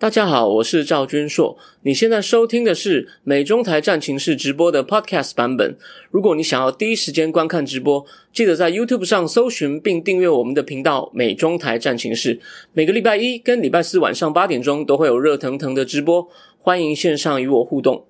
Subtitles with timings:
[0.00, 1.58] 大家好，我是赵君硕。
[1.82, 5.76] 你现在收听的是美中台战情室直播的 Podcast 版本。
[6.12, 12.40] 如果你想要第一时间观看直播，记得在 YouTube 上搜寻并订阅我们的频道“美中台战情室”。
[12.72, 16.28] 每个礼拜一跟礼拜四晚上八点钟都会有热腾腾的直播，
[16.60, 18.06] 欢迎线上与我互动。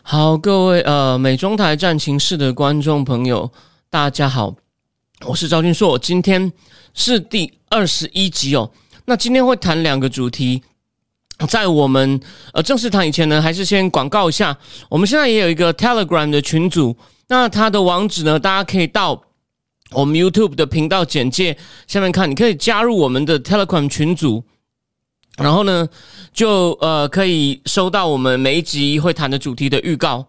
[0.00, 3.52] 好，各位呃美中台战情室的观众朋友，
[3.90, 4.56] 大家好，
[5.26, 5.98] 我是赵君硕。
[5.98, 6.50] 今天
[6.94, 8.70] 是第二十一集哦。
[9.04, 10.62] 那今天会谈两个主题。
[11.46, 12.20] 在我们
[12.52, 14.56] 呃正式谈以前呢，还是先广告一下。
[14.88, 16.96] 我们现在也有一个 Telegram 的群组，
[17.28, 19.22] 那它的网址呢，大家可以到
[19.92, 24.42] 我们 YouTube 的频道简介下面看，你可以加入我们的 Telegram 群组，
[25.36, 25.88] 然后呢，
[26.32, 30.26] 就呃可以收到我们每一集会谈的主题的预告。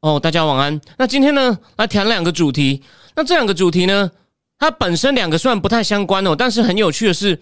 [0.00, 0.80] 哦，大家晚安。
[0.96, 2.82] 那今天呢，来谈两个主题。
[3.14, 4.10] 那这两个主题呢，
[4.58, 7.38] 它本身两个虽然不太相关哦，但是很有趣的是。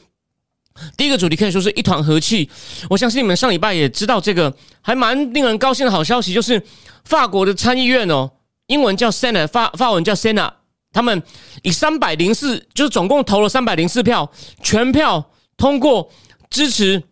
[0.97, 2.49] 第一个主题可以说是一团和气，
[2.89, 6.63] 我相信你们上礼拜也知道这个还蛮令人高兴的好消息，就是
[7.05, 8.31] 法国的参议院哦，
[8.67, 10.51] 英文叫 Senate，法法文叫 Sena，
[10.93, 11.23] 他们
[11.63, 14.31] 以三百零四，就是总共投了三百零四票，
[14.63, 16.11] 全票通过
[16.51, 17.03] 支持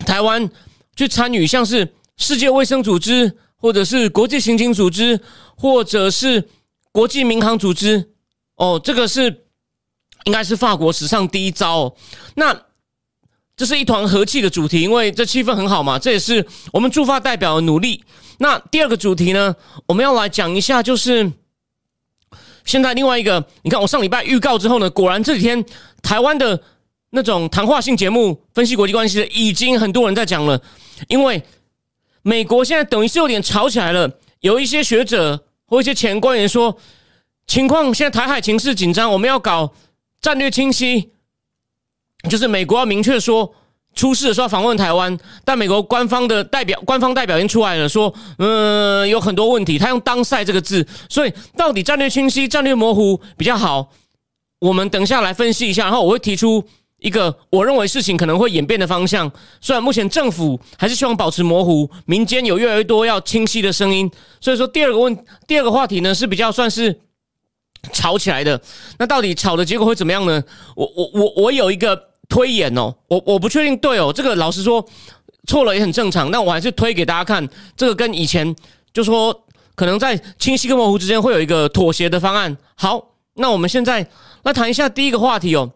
[0.00, 0.50] 台湾
[0.96, 5.20] 去参与，像是世界卫生组织，或者是国际刑警组织，
[5.56, 6.48] 或者是
[6.92, 8.10] 国际民航组织，
[8.56, 9.44] 哦，这个是
[10.24, 11.94] 应该是法国史上第一招，
[12.34, 12.69] 那。
[13.60, 15.98] 这是一团和气的主题，因为这气氛很好嘛。
[15.98, 18.02] 这也是我们驻发代表的努力。
[18.38, 21.30] 那第二个主题呢，我们要来讲一下，就是
[22.64, 25.62] 现在另外一个，你看我上礼拜预告之后呢，果然这几天
[26.00, 26.58] 台湾的
[27.10, 30.58] 那种谈话性节目分析国际关系的，已经很多人在讲了。
[31.08, 31.42] 因为
[32.22, 36.74] 美国现在等于是有点吵起来了，有一些学者或一些前官员说，
[37.46, 39.74] 情况现在台海情势紧张，我们要搞
[40.22, 41.10] 战略清晰。
[42.28, 43.54] 就是美国要明确说
[43.94, 53.90] 出事的时候访问台湾，但美国官方的代表官方代表已经出来了，说嗯有很多问题，他用“当赛”这个字，所以到底战略清晰、战略模糊比较好？
[54.60, 56.62] 我们等下来分析一下，然后我会提出
[56.98, 59.28] 一个我认为事情可能会演变的方向。
[59.60, 64.08] 虽然目前政府还是希望保持模糊，民间有越来越多要清晰的声音，
[64.40, 67.00] 所以说第二个问第二个话题呢是比较算是
[67.92, 68.60] 吵起来的。
[68.98, 70.44] 那到底吵的结果会怎么样呢？
[70.76, 72.09] 我我我我有一个。
[72.30, 74.82] 推演哦，我我不确定对哦，这个老实说
[75.48, 77.46] 错了也很正常，那我还是推给大家看，
[77.76, 78.54] 这个跟以前
[78.94, 82.56] 就说可能在清晰跟模糊之间会有一个妥协的方案。
[82.76, 84.08] 好，那我们现在
[84.44, 85.72] 来谈一下第一个话题哦。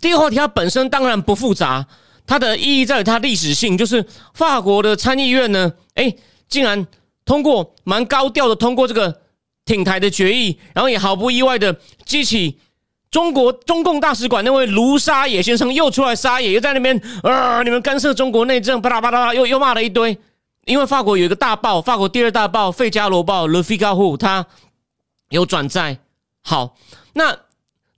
[0.00, 1.86] 第一个话题它本身当然不复杂，
[2.24, 6.14] 它的意义在于它历史性，就是法国的参议院呢，哎，
[6.48, 6.86] 竟然
[7.24, 9.22] 通过蛮高调的通过这个
[9.64, 11.76] 挺台的决议，然后也毫不意外的
[12.06, 12.58] 激起。
[13.12, 17.62] 中国中共大使馆那位卢沙野先生又出来撒野，又在那边啊！
[17.62, 20.18] 你们干涉中国内政，巴拉巴拉，又又骂了一堆。
[20.64, 24.46] 因为法国有一个大报，法国第二大报《费加罗报》（Le Figaro），他
[25.28, 25.98] 有转载。
[26.40, 26.74] 好，
[27.12, 27.36] 那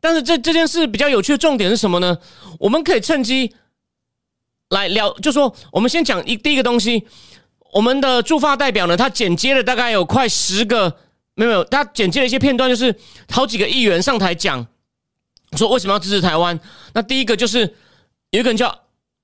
[0.00, 2.18] 但是这这件事比较有趣的重点是什么呢？
[2.58, 3.54] 我们可以趁机
[4.70, 7.06] 来聊，就说我们先讲一第一个东西。
[7.72, 10.96] 我们的驻法代表呢，他剪接了大概有快十个，
[11.36, 12.92] 没有没有，他剪接了一些片段，就是
[13.30, 14.66] 好几个议员上台讲。
[15.56, 16.58] 说为什么要支持台湾？
[16.92, 17.60] 那第一个就是
[18.30, 18.76] 有一个人叫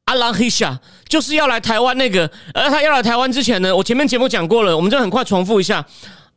[0.07, 2.31] 阿兰黑夏，就是要来台湾那个。
[2.53, 5.85] 而他要来台湾之前呢，我前面节目讲过了，我们就很快重复一下。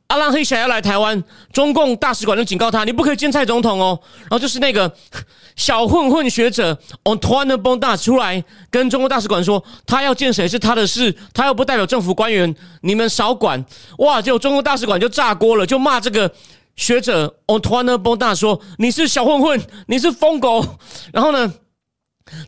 [0.07, 3.99] 阿兰黑夏要来台湾，中共大使馆就警告他，你不可以见蔡总统哦。
[4.21, 4.91] 然后就是那个
[5.55, 13.63] 小混混学者 Antoine Bonda 出来跟中国大使馆说，他要见谁是他的事，他又不代表政府官员，你们少管。
[13.99, 14.21] 哇！
[14.21, 16.31] 结果中国大使馆就炸锅了，就骂这个。
[16.75, 20.65] 学者 Antoine b o n d a 说：“你是小混混，你是疯狗。”
[21.13, 21.53] 然后呢，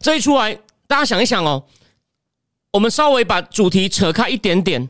[0.01, 0.55] 这一出来，
[0.87, 1.65] 大家想一想哦，
[2.73, 4.89] 我们稍微把主题扯开一点点。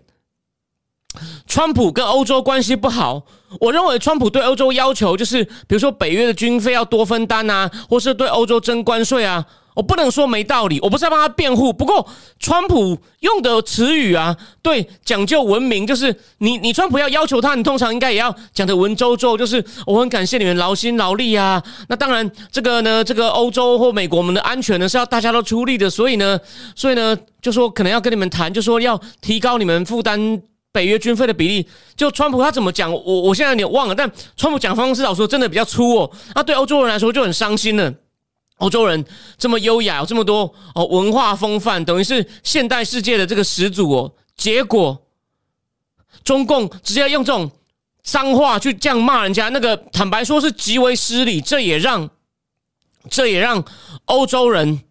[1.47, 3.25] 川普跟欧洲关系不好，
[3.59, 9.45] 我认为川普对欧洲要求就是，比如说北约的军费要多分担啊，或是对欧洲征关税啊。
[9.75, 11.71] 我不能说没道理，我不是在帮他辩护。
[11.71, 12.07] 不过，
[12.39, 21.61] 川普用的词语啊，对，讲究文明，就是你，你川普要要求他，你通常应该也要讲的文绉绉，就是我很感谢你们劳心劳力啊。
[21.89, 26.39] 那当然，这个呢，这个欧洲或美国我们的安全呢是要大家都出力的，所以呢，
[26.73, 30.41] 所以呢，就说可能要跟你们谈，就说要提高你们负担
[30.71, 31.67] 北约军费的比例。
[31.97, 37.93] 就川普他怎么讲，我我现在有点忘了，但川普讲方式老说真的比较粗哦，那对欧洲人来说就很伤心了。
[38.57, 39.05] 欧洲人
[39.37, 44.13] 这么优雅，有这么多哦文化风范，等于是现代世界的这个始祖哦。
[44.35, 45.05] 结果
[46.23, 47.51] 中共直接用这种
[48.03, 51.41] 脏话去这样骂人家，那个坦白说是极为失礼。
[51.41, 52.09] 这也让
[53.09, 53.63] 这也让
[54.05, 54.81] 欧洲人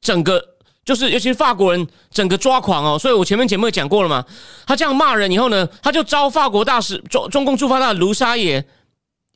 [0.00, 0.42] 整个
[0.84, 4.24] 就是尤其是法国人整个抓狂哦，所以我前面节目也讲过了嘛。
[4.66, 8.66] 他这样骂人以后呢，他就招法国大使中中共驻法大使卢沙野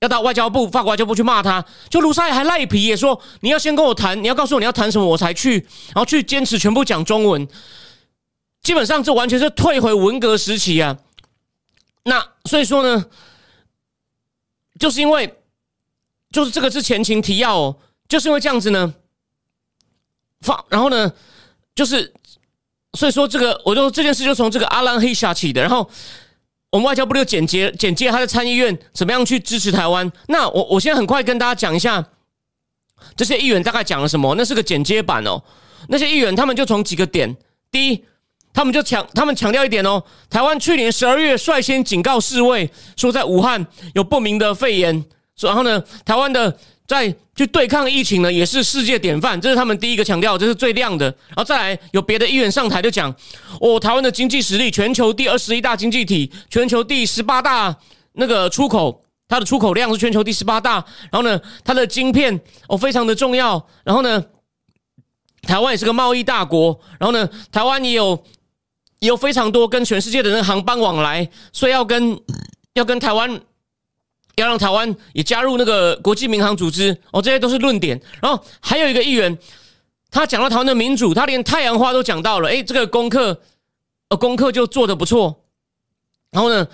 [0.00, 5.58] 要到外交部法国外交部去骂他，就卢沙野还赖皮也说你要先跟我谈，你要告诉我你要谈什么我才去，
[5.88, 7.46] 然后去坚持全部讲中文。
[8.62, 10.98] 基本上这完全是退回文革时期啊。
[12.04, 13.06] 那所以说呢，
[14.78, 15.34] 就是因为
[16.30, 17.76] 就是这个是前情提要哦，
[18.08, 18.94] 就是因为这样子呢，
[20.40, 21.12] 放然后呢，
[21.74, 22.12] 就是
[22.92, 25.88] 所以说这个，我就这件事就从这个阿兰黑下起的，然后
[26.70, 30.10] 我们外交部就简洁简介他在参议院怎么样去支持台湾。
[30.28, 32.04] 那我我现在很快跟大家讲一下
[33.16, 35.42] 这些议员大概讲了什么，那是个剪接版哦。
[35.88, 37.36] 那些议员他们就从几个点，
[37.70, 38.04] 第一。
[38.50, 45.04] 他们就强，他们强调一点哦，台湾去年十二月率先警告世卫，说在武汉有不明的肺炎，
[45.38, 46.58] 然后呢，台湾的
[46.88, 51.04] 在去对抗疫情呢，也是世界典范，这是他们第一个强调，这是最亮的。
[51.28, 53.14] 然后再来，有别的议员上台就讲，
[53.60, 57.76] 哦，台湾的经济实力，全球第二十一大经济体，全球第十八大
[58.14, 60.84] 那个出口，它的出口量是全球第十八大。
[61.12, 63.64] 然后呢，它的晶片哦非常的重要。
[63.84, 64.24] 然后呢，
[65.42, 66.80] 台湾也是个贸易大国。
[66.98, 68.24] 然后呢，台湾也有
[69.00, 69.08] 也。
[69.08, 72.18] 有非常多跟全世界的人航班往来，所以要跟
[72.74, 73.40] 要跟台湾，
[74.40, 78.00] 要让台湾也加入那个国际民航组织哦，这些都是论点。
[78.20, 79.36] 然后还有一个议员，
[80.10, 83.40] 他讲到台湾的民主，他连太阳花都讲到了，哎，这个功课
[84.08, 85.44] 呃功课就做的不错。
[86.30, 86.66] 然后呢，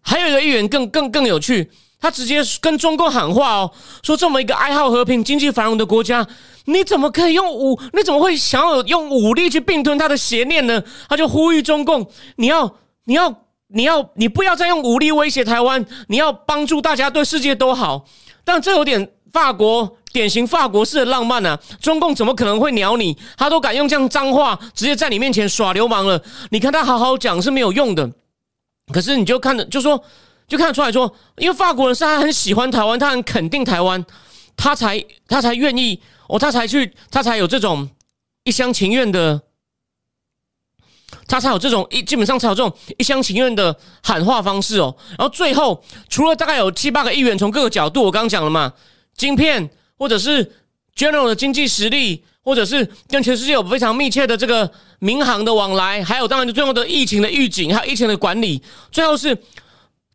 [0.00, 1.70] 还有一个议员更更更有趣。
[2.02, 3.70] 他直接跟中共喊话哦，
[4.02, 6.26] 说这么一个爱好和平、经济繁荣的国家，
[6.64, 7.78] 你怎么可以用武？
[7.92, 10.82] 你怎么会想要用武力去并吞他的邪念呢？
[11.10, 12.74] 他就呼吁中共，你要、
[13.04, 13.28] 你要、
[13.72, 18.04] 你要、你不要再用武力威胁台湾，你要帮助大家对世界都好。
[18.44, 21.58] 但这有点法国典型法国式的浪漫啊！
[21.80, 23.16] 中共怎么可能会鸟你？
[23.36, 26.22] 他都敢用这样脏话直接在你面前耍流氓了。
[26.50, 28.10] 你看他好好讲是没有用的，
[28.92, 30.02] 可是你就看着就说。
[30.48, 34.04] 就看得出来说，因为法国人是他很喜欢台湾，他很肯定台湾，
[34.56, 37.88] 他才他才愿意哦，他才去，他才有这种
[38.42, 39.40] 一厢情愿的，
[41.30, 44.94] 他才有这种一基本上才有这种一厢情愿的喊话方式哦。
[45.16, 48.72] 然后最后，除了大概有七八个议员从各个角度，我刚刚讲了嘛，
[49.16, 50.52] 晶片或者是
[50.96, 59.38] general 的经济实力，或者是跟全世界有非常密切的这个民航的往来，还有当然就最后的疫情的预警，还有疫情的管理，最后是。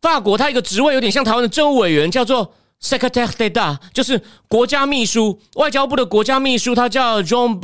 [0.02, 5.40] 法国，他一个职位有点像台湾的政务委员，叫做 Secretary d'État，就是国家秘书。
[5.54, 7.58] 外交部的国家秘书，他叫 Jean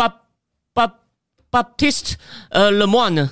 [1.52, 2.14] Baptiste
[2.48, 3.28] 呃 Lemoine，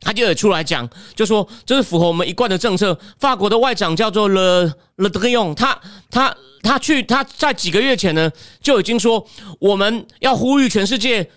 [0.00, 2.98] 他就得出来讲，就说这是符合我们一贯的政策。
[3.18, 5.80] 法国的外长叫做 Le Le Drian，他
[6.10, 8.30] 他他去他在几个月前呢
[8.60, 9.26] 就已经说，
[9.58, 11.30] 我们要呼吁全世界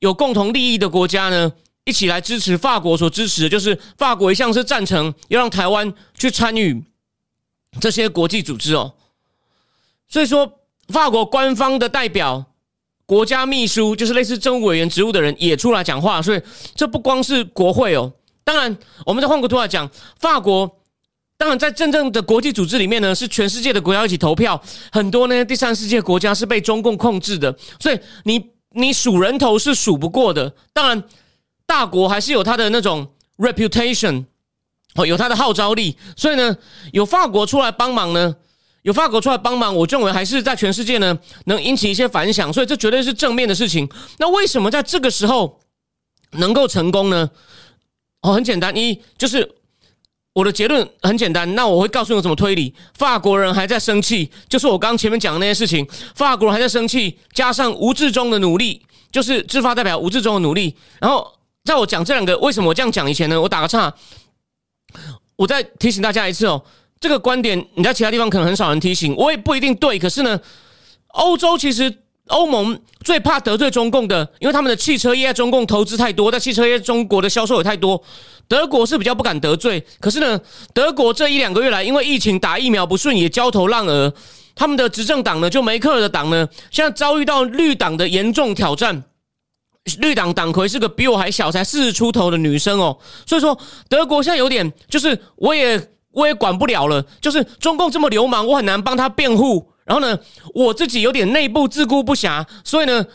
[0.00, 1.52] 有共同利益的国家呢。
[1.84, 6.84] 一起来支持法国所支持的，就是法国一向是赞成要让台湾去参与
[7.80, 8.92] 这些国际组织哦。
[10.06, 12.44] 所以说，法国官方的代表、
[13.08, 16.20] 国家秘书，就是类似政务委员职务的人也出来讲话。
[16.20, 16.42] 所以，
[16.74, 18.12] 这不光是国会哦。
[18.44, 18.76] 当然，
[19.06, 19.90] 我们再换个图来讲，
[20.20, 20.70] 法国
[21.38, 24.62] 当然在真正的国际组织里面呢，是全世界的国家一起投票。
[24.92, 30.54] 很多呢，第三世界国家是被中共控制的，所以你你数人头是数不过的。
[30.72, 31.02] 当然。
[31.70, 34.24] 大国还是有它的那种 reputation，
[34.94, 36.56] 哦，有它的号召力，所以呢，
[36.92, 38.36] 有法国出来帮忙呢，
[38.82, 43.88] 有法国出来帮忙，我认为还是在全世界呢能引起一些反响，所以这绝对是正面的事情。
[44.18, 45.60] 那为什么在这个时候
[46.32, 47.30] 能够成功呢？
[48.22, 49.48] 哦，很简单，一就是
[50.32, 52.74] 我的结论很简单，那我会告诉你怎么推理。
[52.94, 61.34] 法国人还在生气，就是我刚前面讲的那些事情，法国人还在生气，加上吴志忠的努力，就是自发代表吴志忠的努力，然后。
[61.64, 63.38] 在我讲这两个为什么我这样讲以前呢？
[63.38, 63.92] 我打个岔，
[65.36, 66.64] 我再提醒大家一次哦。
[67.00, 69.98] 这个观点你在其他地方可能很少人提醒，我也不一定对。
[69.98, 70.40] 可是呢，
[71.08, 71.92] 欧洲其实
[72.26, 78.02] 欧盟最怕得罪中共的，因为他们的汽车业在中共投资太多，在汽车业中国的销售也太多。
[78.46, 80.40] 德国是比较不敢得罪，可是呢，
[80.72, 84.12] 德国这一两个月来，因为疫情打疫苗不顺，也焦头烂额。
[84.54, 89.04] 他们的执政党呢，就梅克尔的党呢，现在遭遇到绿党的严重挑战。
[90.00, 95.80] 绿党党魁是个比我还小，才四十出头的女生哦，所以说德国现在有点，就是我也
[96.18, 99.70] 我也管不了了，就是中共这么流氓，我很难帮他辩护。
[99.84, 100.18] 然后呢，
[100.52, 103.06] 我自己有点内部自顾不暇，所以呢，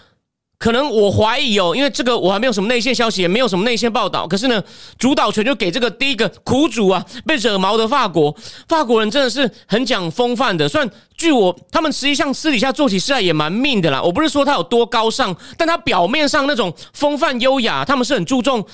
[0.57, 4.25] 可能我怀疑哦，因为这个我还没有什么内线消息，也没有什么内线报道。
[4.25, 4.63] 可是呢，
[4.98, 8.36] 主导权就给这个第一个苦主啊，被惹毛的法国。
[8.67, 14.01] 法国人真的是很讲风范的，虽然据我他们实际上私底下做起事来也蛮命的啦。
[14.01, 18.65] 我不是说他有多高尚，但他表面上那种风范优雅，他们是很注重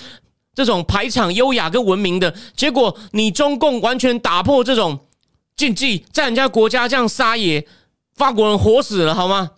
[0.65, 2.33] 这种排场优雅跟文明的。
[2.55, 4.99] 结果你中共完全打破这种
[5.55, 7.65] 禁忌，在人家国家这样撒野，
[8.15, 9.51] 法国人活死了好吗？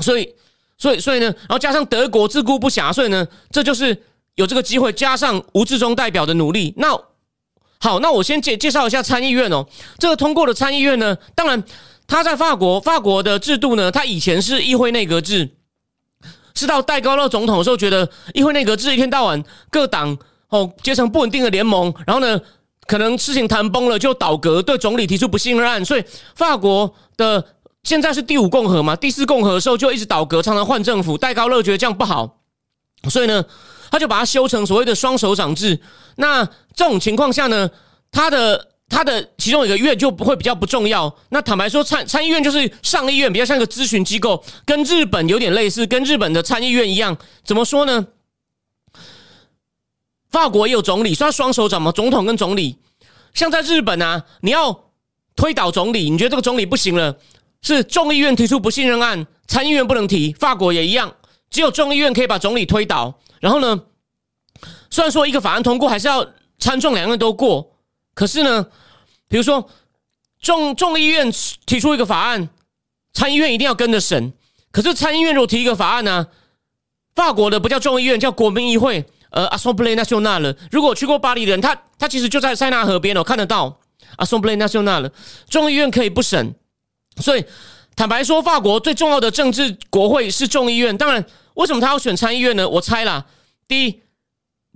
[0.00, 0.34] 所以。
[0.82, 4.02] 所以，所以呢，然后加上德国自顾不暇，所以呢，这就是
[4.36, 4.90] 有这个机会。
[4.90, 6.88] 加上吴志忠代表的努力，那
[7.78, 9.66] 好，那我先介介绍一下参议院哦。
[9.98, 11.62] 这个通过的参议院呢，当然
[12.06, 15.50] 他在法国，法国的制度呢，他以前是议会内阁制，
[16.54, 20.16] 是到戴高乐总统的时候，觉得议会内阁制一天到晚各党
[20.48, 22.40] 哦结成不稳定的联盟，然后呢，
[22.86, 26.04] 可能事情谈崩了就倒阁，对总理提出不信任案，所以
[26.34, 27.44] 法国的。
[27.82, 28.94] 现在是第五共和嘛？
[28.94, 31.16] 第四共和的时候就一直倒戈，常常换政府。
[31.16, 32.36] 戴高乐觉得这样不好，
[33.08, 33.42] 所以呢，
[33.90, 35.80] 他就把它修成所谓的双手掌制。
[36.16, 37.70] 那这种情况下呢，
[38.12, 41.16] 他的他的其中一个院就不会比较不重要。
[41.30, 47.16] 那坦白说，参参议院就是上议院，比较像一个咨询机构，跟日本有点类似，跟日本的参议院一样。
[47.44, 48.08] 怎么说呢？
[50.28, 52.78] 法国也有总理，算双手掌嘛，总统跟总理。
[53.32, 54.90] 像在日本啊，你要
[55.36, 57.16] 推倒总理，你觉得这个总理不行了？
[57.62, 60.32] 是众议院提出不信任案，参议院不能提。
[60.32, 61.14] 法国也一样，
[61.48, 63.20] 只有众议院可以把总理推倒。
[63.38, 63.82] 然后呢，
[64.90, 66.26] 虽然说一个法案通过还是要
[66.58, 67.69] 参众两院都过，
[68.14, 68.66] 可是呢，
[69.28, 69.70] 比如说
[70.40, 71.30] 众众议院
[71.66, 72.48] 提出一个法案，
[73.12, 74.32] 参议院一定要跟着审。
[74.72, 76.26] 可是参议院如果提一个法案呢，
[77.14, 80.56] 法国的不叫众议院，叫国民议会，呃，Assemblée nationale。
[80.70, 83.80] 如果去过巴黎的人，他他其实就在塞纳河边哦，看得到
[84.16, 85.10] Assemblée nationale。
[85.48, 86.54] 众议院可以不审。
[87.20, 87.44] 所以，
[87.96, 90.96] 坦白说，法国最重要的政治国会是众议院。
[90.96, 91.24] 当然，
[91.54, 92.66] 为什么他要选参议院呢？
[92.66, 93.26] 我猜啦，
[93.66, 94.00] 第一，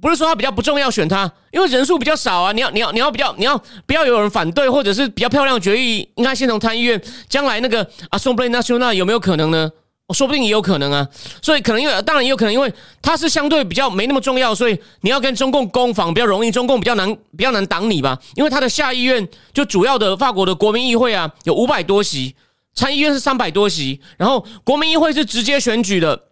[0.03, 2.53] 不是说他比较不重要选他，因为人数比较少啊。
[2.53, 7.01] 你要你要你要比较你要不要有人反对，或者是比较漂亮的决议，应该先从参议院。
[7.29, 9.71] 将来那个啊，Assembly National 有没有可能呢？
[10.13, 11.09] 说不定也有可能啊。
[11.41, 12.71] 所以可能因为当然也有可能，因为
[13.01, 18.19] 它是相对比较没那么重要，所以你要跟中共攻防比较容易，中共比较难比较难挡你吧。
[18.35, 22.35] 因为他的下议院就主要的法国的国民议会啊，有五百多席。
[22.75, 26.25] 参议院是三百多席，然后国民议会是直接选举的，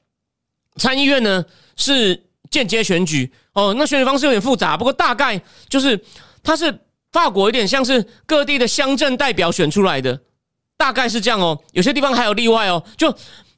[0.76, 1.44] 参议院呢
[1.76, 3.32] 是间接选举。
[3.54, 5.98] 哦，那选举方式有点复杂，不过大概就是
[6.42, 6.76] 它是
[7.12, 10.20] 法国有点像是各地的乡镇代表选出来的，
[10.76, 11.58] 大概是这样哦。
[11.72, 13.14] 有些地方还有例外哦，就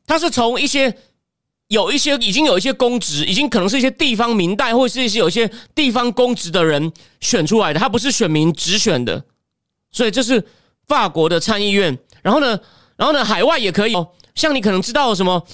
[0.06, 0.92] 它是从一些
[1.68, 9.24] 有一些已经有一些公职，已经可能是一些地方民代或是一些有一些地方公职的人选出来的，它不是选民直选的，
[9.92, 10.44] 所以这是
[10.88, 11.96] 法国的参议院。
[12.22, 12.58] 然后呢，
[12.96, 14.08] 然后呢，海外也可以哦。
[14.34, 15.46] 像你可能知道什么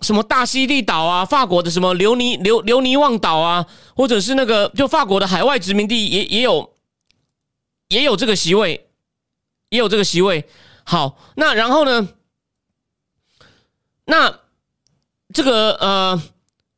[0.00, 6.72] 什么大溪地岛啊，法国的什么留尼留留尼旺岛啊，或者是那个就法国的海外殖民地也也有
[7.88, 8.88] 也有这个席位，
[9.68, 10.48] 也有这个席位。
[10.84, 12.08] 好，那然后呢，
[14.04, 14.40] 那
[15.32, 16.22] 这个呃，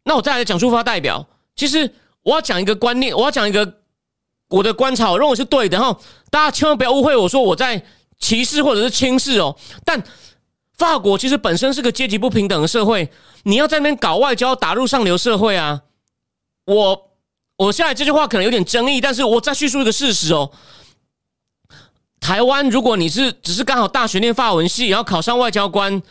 [0.05, 1.27] 那我再来讲出发代表。
[1.55, 3.81] 其实我要讲一个观念，我要讲一个
[4.49, 5.79] 我的观察，我认为是对的。
[5.79, 6.01] 然后
[6.31, 7.85] 大家千万不要误会我说我在。
[8.19, 10.01] 歧视或者是轻视哦，但
[10.83, 13.09] 法国其实本身是个阶级不平等的社会。
[13.45, 15.83] 你要在那边搞外交，打入上流社会啊！
[16.65, 17.11] 我
[17.57, 20.51] 我现在这句话可能有点争议，但是我再叙述一个事实哦。
[22.19, 26.03] 台湾，如果你是只是刚好大学念法文系，然后考上外交官，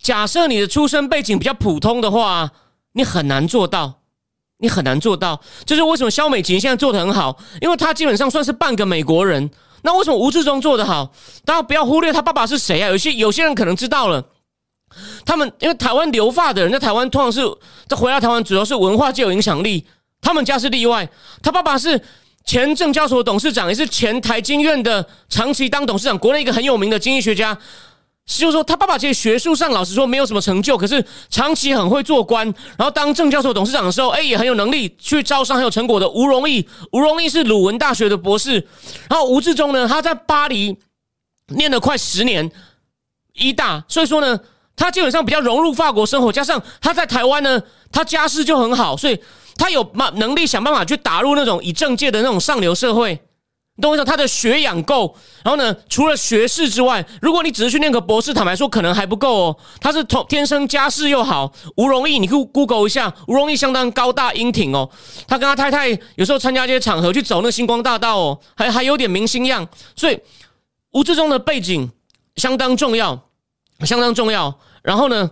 [0.00, 2.52] 假设你的出身背景比较普通的话，
[2.92, 4.02] 你很难做到，
[4.58, 5.40] 你很难做到。
[5.66, 9.50] 这是为什么肖美琴现在做的很好，因为她基本上算是半个美国人。
[9.84, 11.12] 那为什么吴志忠做得好？
[11.44, 12.88] 大家不要忽略他爸爸是谁啊？
[12.88, 14.24] 有些有些人可能知道了，
[15.26, 17.42] 他们因为台湾留发的人在台湾通常是
[17.86, 19.86] 在回来台湾，主要是文化界有影响力。
[20.22, 21.06] 他们家是例外，
[21.42, 22.00] 他爸爸是
[22.46, 27.56] 前证交所董事长，也是前台经院的长期当董事长，国内一个很有名的经济学家。
[28.26, 32.46] 就是说，他爸爸其实学术上老实说没有什么成就，可是长期很会做官。
[32.76, 36.08] 然后当正教授、董事长的时候，哎，也很有能力去招商，很有成果的。
[36.08, 38.66] 吴荣义，吴荣义是鲁文大学的博士。
[39.08, 40.76] 然后吴志忠呢，他在巴黎
[41.48, 42.50] 念了快十年
[43.34, 44.40] 医大，所以说呢，
[44.74, 46.32] 他基本上比较融入法国生活。
[46.32, 47.62] 加上他在台湾呢，
[47.92, 49.18] 他家世就很好，所以
[49.56, 53.20] 他有嘛能力想办法去打入那种以政界的那种上流社会。
[53.76, 54.04] 你懂我意思？
[54.04, 59.56] 他的学养够，然后呢，除了学士之外，如果你只是去念个博士，坦白说可能还不够哦。
[59.80, 64.88] 他是从天生家世又好，吴荣义，你去 Google 一下，吴荣义相当高大英挺哦。
[65.26, 69.66] 他跟他太太有时候参加这些场合去走那星光大道哦，还还有点明星样。
[69.96, 70.20] 所以
[70.92, 71.90] 吴志忠的背景
[72.36, 73.28] 相当重要，
[73.80, 74.56] 相当重要。
[74.84, 75.28] 然后呢，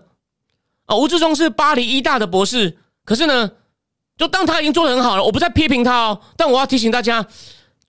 [0.87, 3.53] 啊，吴志忠是巴黎医大的博士，可是呢，
[4.17, 7.25] 就当他已经做得很好了，我不再批评他哦，但我要提醒大家，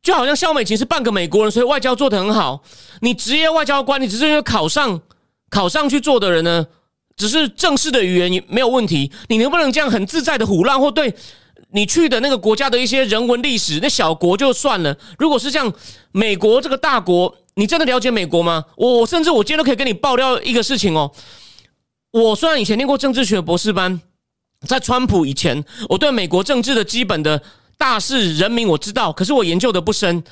[0.04, 2.62] 就好像肖美琴是半个美国人，所以外交做的很好。
[3.00, 5.02] 你职业外交官，你只是因为考上
[5.50, 6.68] 考上去做的人呢，
[7.16, 11.16] 只是正式的语言你没有问题，你能不能这样很自在的胡乱或对？
[11.76, 14.96] 你去的那个国家的一些人文历史，那小国就算了。
[15.18, 15.74] 如果是像
[16.12, 18.66] 美国这个大国，你真的了解美国吗？
[18.76, 21.12] 我甚至我今天都可以跟你爆料一个事情哦。
[22.12, 24.00] 我虽然以前念过政治学博士班，
[24.68, 27.42] 在川普以前，我对美国政治的基本的
[27.78, 30.24] 大事人民我知道，可是我研究的不深。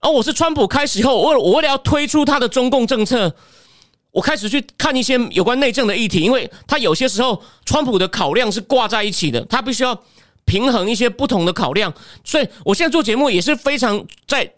[0.00, 3.34] 而我是川普开始以后，我我为了要推出他的中共政策，
[4.10, 10.00] 我开始去看一些有关内政的议题，因为他有些时候川普的考量是挂在一起的，他必须要。
[10.44, 11.92] 平衡一些不同的考量，
[12.24, 14.50] 所以我现在做节目也是非常在，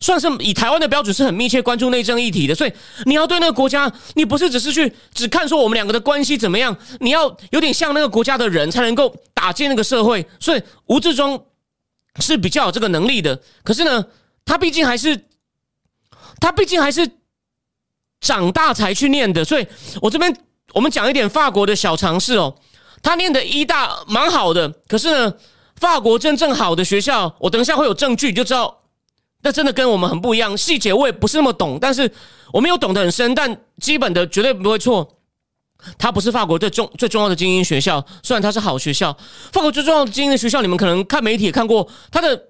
[0.00, 2.52] 算是以台湾的标准是很密切关注内政议题的。
[2.56, 2.72] 所以
[3.04, 10.26] 你要对那个国家，你不是只是去只看说我们两个的关系怎么样，你要有点像那个国家的人，才能够打进那个社会。
[10.40, 11.40] 所以吴志忠
[12.20, 14.04] 是比较有这个能力的，可是呢，
[14.44, 15.28] 他毕竟还是
[16.40, 17.08] 他毕竟还是
[18.20, 19.44] 长大才去念的。
[19.44, 19.66] 所以
[20.00, 20.36] 我这边
[20.74, 22.54] 我们讲一点法国的小常识哦。
[23.02, 25.34] 他念的医大蛮好的，可是呢，
[25.74, 28.82] 法国真正好的学校，我等一下会有证据你就知道，
[29.40, 30.56] 那真的跟我们很不一样。
[30.56, 32.08] 细节我也不是那么懂，但是
[32.52, 35.18] 我没有懂得很深，但基本的绝对不会错。
[35.98, 39.16] 它不是法国最重最重要的精英学校，虽然它是好学校。
[39.52, 42.48] 法国最重要的精英的学校，你们可能看媒体也看过，它的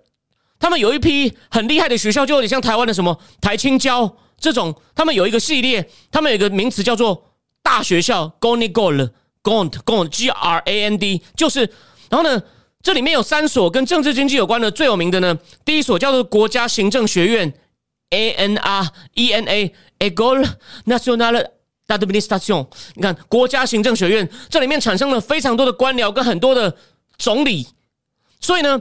[0.59, 9.11] 他们有一批很厉害的学校，就有点像台湾的什么台青交这种，他们有一个系列，他们有一个名词叫做大学校 g o n i g o l
[9.43, 11.69] Gond，Gond，G R A N D，就是，
[12.09, 12.41] 然后呢，
[12.81, 17.53] 这里面有三所跟政治经济有关的，最有名的呢，第一所叫做国家行政学院
[18.11, 20.49] ，A N R E N A，École
[20.87, 21.47] Nationale
[21.99, 22.67] d'Administration。
[22.95, 26.77] 你看，国家行政学院，这里面产生了非常多的官僚跟很多的
[27.19, 27.67] 总理，
[28.41, 28.81] 所以呢，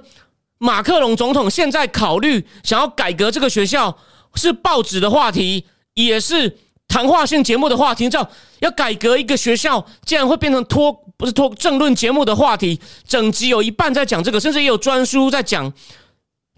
[0.58, 3.98] 马克龙总统现在考虑想要改革这个学校，
[4.36, 6.58] 是报纸的话题，也是。
[6.88, 12.78] 谈话性节目的话题，叫要改革一个学校，竟然会变成脱不是脱政论节目的话题。
[13.08, 15.72] 整集有一半在讲这个，甚至也有专书在讲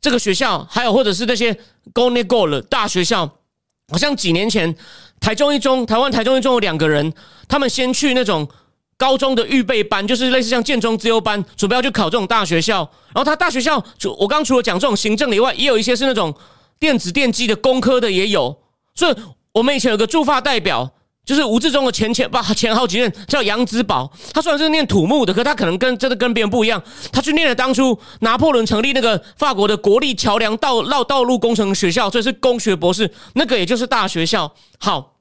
[0.02, 1.56] 这个学校，还有或者是那些
[1.94, 3.30] Go Ne Go 了大学校。
[3.94, 4.76] 好像几年前
[5.22, 7.14] 台中一中，台湾台中一中有两个人，
[7.48, 8.46] 他们先去那种
[8.98, 12.80] 高中的预备班，就是类似像建中资优班，准备要去考这种大学校。
[13.14, 16.36] 然后他大学校，就我刚除了讲这种行政以外，也有一些是那种
[16.80, 18.58] 电子电机的工科的也有，
[18.94, 19.16] 所以。
[19.54, 20.92] 我们以前有个驻发代表，
[21.26, 24.12] 就是吴志忠的前前吧前好几任，叫杨子宝。
[24.34, 26.84] 他虽然是念土木的，可他可能跟真的跟别人不一样。
[27.14, 33.10] 他去念了当初拿破仑成立那个法国的国立桥梁道绕道路工程学校，所以是工学博士。
[33.36, 34.54] 那个也就是大学校。
[34.80, 35.16] 好，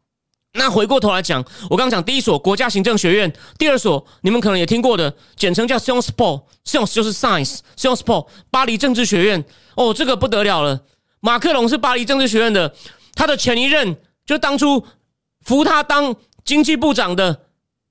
[0.55, 9.45] 那回过头来讲，我刚刚讲第一所国家行政学院，第二所你们可能也听过的，简称叫 Sciences Po，Sciences 就是 Science，Sciences Po 巴黎政治学院。
[9.77, 10.81] 哦，这个不得了了，
[11.21, 12.75] 马克龙是巴黎政治学院的，
[13.15, 13.97] 他的前一任。
[14.25, 14.87] 就当初
[15.43, 17.47] 扶他当经济部长的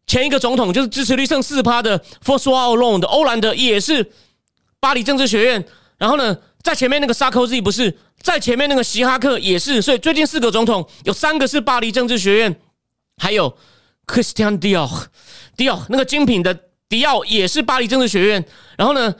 [0.07, 4.11] 前一个总统，就是支持率剩四趴的 f o r s w a l o n 的欧兰德，也是
[4.79, 5.65] 巴黎政治学院。
[5.97, 9.81] 然后呢，在前面那个 Sarkozy 不是，在前面那个希哈克也是。
[9.81, 12.59] 所以最近四个总统有三个是巴黎政治学院，
[13.17, 13.55] 还有
[14.07, 16.57] Christian Dior，Dior 那个精品的
[16.89, 18.43] 迪奥也是巴黎政治学院。
[18.77, 19.15] 然后呢，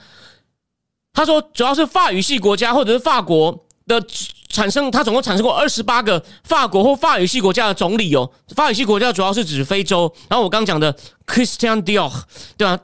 [1.12, 4.04] 他说主要是法语系国家或者是法国的。
[4.52, 8.30] 产生，他总共产生过二十八个法国或法语系国家的总理哦。
[8.54, 10.14] 法语系国家主要是指非洲。
[10.28, 10.94] 然后我刚讲的
[11.26, 12.12] Christian Dior，
[12.58, 12.78] 对吧？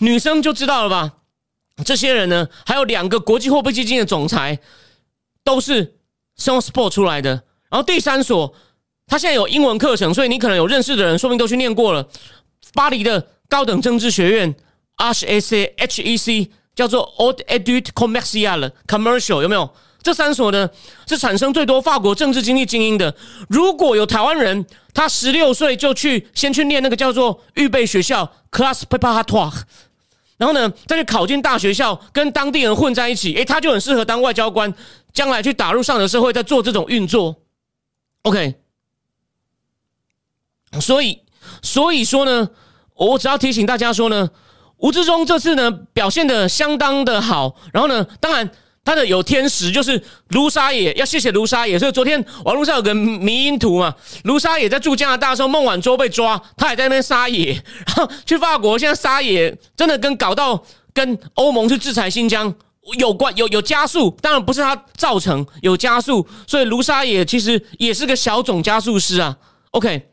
[0.00, 1.14] 女生就知道了吧？
[1.82, 4.58] 这些人呢，还有两个国际货币基金的总裁，
[5.42, 5.96] 都是
[6.36, 7.30] s o n s p o r t 出来的。
[7.70, 8.54] 然后第三所，
[9.06, 12.06] 他现在有英文课程，所以你可能有认识的人，说不定都去念过了。
[12.74, 14.54] 巴黎的高等政治学院
[14.98, 19.70] HEC，叫做 Haute Études Commerciales Commercial，有没有？
[20.02, 20.68] 这三所呢
[21.06, 23.14] 是产生最多法国政治经济精英的。
[23.48, 29.62] 如果有台湾人，他十六岁就去先去念那个叫做预备学校 （class preparatoire），
[30.36, 34.74] 然后呢再去考进大学校，跟当地人混在一起，诶，他就很适合当外交官，
[35.14, 37.36] 将来去打入上流社会，在做这种运作。
[38.22, 38.56] OK，
[40.80, 41.20] 所以
[41.62, 42.50] 所以说呢，
[42.94, 44.28] 我只要提醒大家说呢，
[44.78, 48.50] 吴志忠这次呢表现的相当的好，然后呢，当然。
[48.84, 51.78] 他的有天使就是卢沙野，要谢谢卢沙野。
[51.78, 57.52] 所以昨天网络上有个迷因图嘛，卢沙野在住加拿大的时候，孟晚舟被抓，他也在那边撒野。
[57.86, 62.54] 然后去法国，现在撒野真的跟搞到跟欧盟去制裁新疆
[62.98, 64.16] 有关，有有加速。
[64.20, 66.26] 当然不是他造成，有加速。
[66.46, 69.36] 所以卢沙野其实也是个小种加速师啊。
[69.70, 70.10] OK，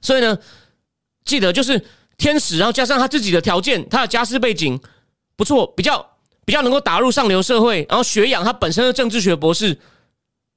[0.00, 0.38] 所以呢，
[1.24, 1.84] 记得就是。
[2.18, 4.78] 天使，然后加上他自己的条件，他的家世背景
[5.34, 6.11] 不错，比较
[6.44, 9.78] 比较能够打入上流社会，然后学养他本身的政治学博士。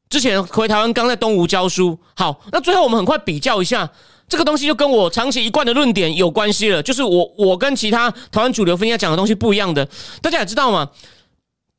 [0.08, 3.90] 之前回台湾刚在东吴教书，好，那最后我们很快比较一下
[4.30, 9.88] 这个东西，就跟我长期一贯的论点有关系了，就是我我跟其他台湾主流分析讲的东西不一样的，
[10.22, 10.92] 大家也知道嘛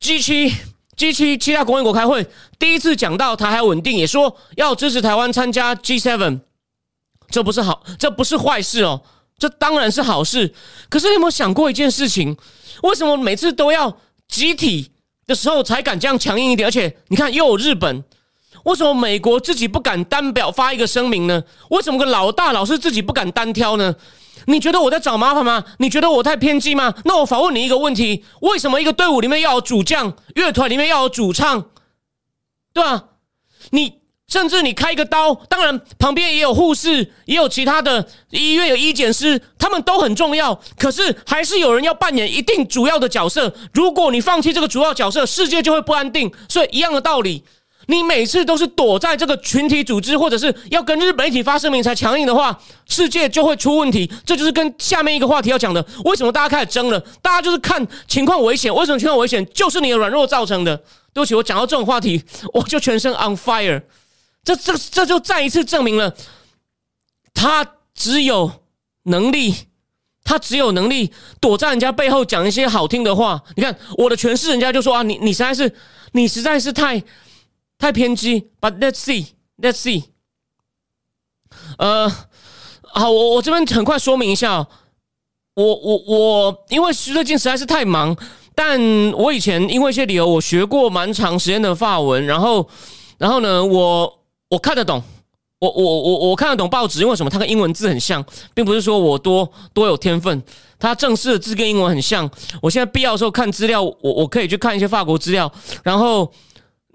[0.01, 0.53] ，G 七
[0.97, 2.27] G 七七大工业国开会
[2.59, 6.41] 第一次讲到台海稳定，也说要支持台湾参加 G seven，
[7.31, 9.03] 这不是好，这不是坏事哦。
[9.39, 10.55] 这当然是好事，
[10.89, 12.37] 可是你有没有想过一件事情？
[12.83, 14.91] 为什么每次都要集体
[15.27, 16.67] 的时候才敢这样强硬一点？
[16.67, 18.03] 而且你看，又有日本，
[18.65, 21.45] 为什么美国自己不敢单表发一个声明呢？
[21.69, 23.95] 为什么个老大老是自己不敢单挑呢？
[24.47, 25.65] 你觉得我在找麻烦吗？
[25.79, 26.95] 你觉得我太偏激吗？
[27.05, 31.71] 那我反问你一个问题：为什么一个队伍里面要有主将，乐团里面要有主唱，
[32.73, 33.05] 对吧？
[33.71, 34.06] 你。
[34.29, 40.59] 甚至你开一个刀，当然旁边也有护士，也有其他的医院有医检师，他们都很重要。
[40.77, 43.53] 可是还是有人要扮演一定主要的角色。
[43.73, 46.31] 如果你放弃这个主要角色，世界就会不安定。
[46.49, 47.45] 所以一样的道理，
[47.87, 52.59] 你每次都是躲在这个群体组织，或者是要跟日本一起发声明才强硬的话，
[52.89, 54.11] 世界就会出问题。
[54.25, 56.99] 这就是跟下面一个话题要讲的：为什么大家开始争了？
[57.23, 58.75] 大家就是看情况危险。
[58.75, 59.47] 为什么情况危险？
[59.55, 60.77] 就是你的软弱造成的。
[61.15, 63.81] 对不起，我讲到这种话题，我就全身 on fire。
[64.47, 66.15] 这这这就再一次证明了，
[67.35, 68.49] 他只有
[69.03, 69.53] 能力，
[70.23, 73.43] 他只有能力躲在人家背后讲一些好听的话。
[73.57, 75.75] 你看我的诠释，人家就说啊，你你实在是，
[76.13, 77.03] 你实在是太
[77.77, 78.49] 太偏激。
[78.61, 79.27] But let's see,
[79.61, 80.05] let's see。
[81.79, 82.09] 呃，
[82.83, 84.69] 好，我我这边很快说明一下，
[85.55, 88.17] 我我我因为最近实在是太忙，
[88.55, 88.81] 但
[89.15, 92.69] 我以前因为一些理由，我学过蛮长时间的法文，然后
[93.19, 94.16] 然后呢，我。
[94.49, 95.03] 我看得懂，
[95.59, 97.31] 我我我我看得懂报纸，因为什么？
[97.31, 100.43] 它跟英文字很像，并不是说我多多有天分，
[100.79, 102.31] 它正式的字跟英文很像。
[102.63, 105.51] 我现在必要的时候看资料，我我可以去看一些法国资料。
[105.83, 106.33] 然后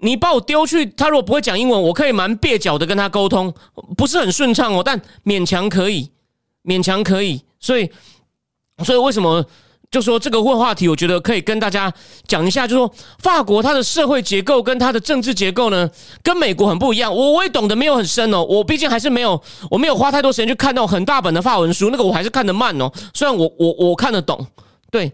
[0.00, 3.52] 你把我丢去，他如果不会讲英文，我可以蛮蹩脚的跟他沟通，
[3.96, 6.10] 不是很顺畅哦，但勉强可以，
[6.64, 7.42] 勉强可以。
[7.60, 7.90] 所以，
[8.84, 9.44] 所以为什么？
[9.92, 11.92] 就说这个问话题，我觉得可以跟大家
[12.26, 12.66] 讲一下。
[12.66, 15.88] 就说法国它的社会结构跟它的政治结构呢，
[16.22, 17.14] 跟美国很不一样。
[17.14, 22.90] 我我也懂得没有很深哦，我毕竟还是没有，我没有花太多时间去看那种很大本的法文书，那个我还是看得慢哦。
[23.12, 24.46] 虽然我我我看得懂，
[24.90, 25.12] 对，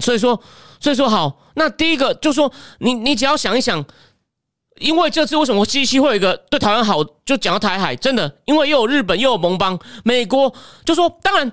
[0.00, 0.40] 所以说
[0.80, 1.38] 所以说好。
[1.56, 3.84] 那第一个就说你你只要想一想，
[4.78, 10.50] 因为这次为什么机器会有一个对台湾好，就讲到台海，真的，因为又有日本又有盟邦，美国
[10.86, 11.52] 就说当然。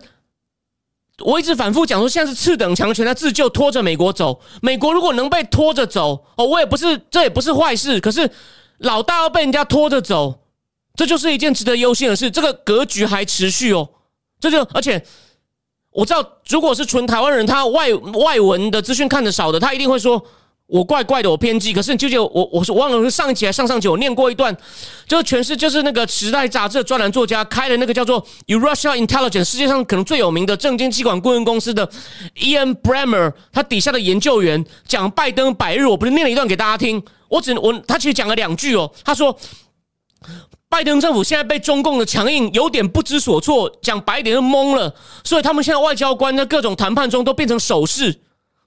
[1.23, 4.39] 我一直反复讲说，现在是次等强权他自救，拖着美国走。
[4.62, 7.99] 美国如果能被拖着走，哦，我也不是，这也不是坏事。
[7.99, 8.30] 可是
[8.80, 10.41] 老大要被人家拖着走，
[10.95, 12.30] 这就是一件值得忧心的事。
[12.30, 13.89] 这个格局还持续哦，
[14.39, 15.03] 这就而且
[15.91, 20.23] 我知道，如果是纯台湾人，他外外文的资讯看的少的，他一定会说。
[20.67, 21.73] 我怪怪的，我偏激。
[21.73, 24.56] 可是你记得我，我是忘了是上一集还上上集，我念过一段，
[25.08, 31.89] 就是全是就是那个《时代》杂志专栏作家开的那个叫做 Russia Intelligence，世界上可能最有名的政经机管顾问公司的
[32.36, 39.39] Ian Bremer，他底下的研究员讲拜登百日，我不是念了一段给大家听，我只我他其实讲了两句哦，他说
[40.67, 48.19] 拜登政府现在被中共的强硬有点不知所措，讲白一点就懵了，所以他们现在外交官在各种谈判中都变成手势，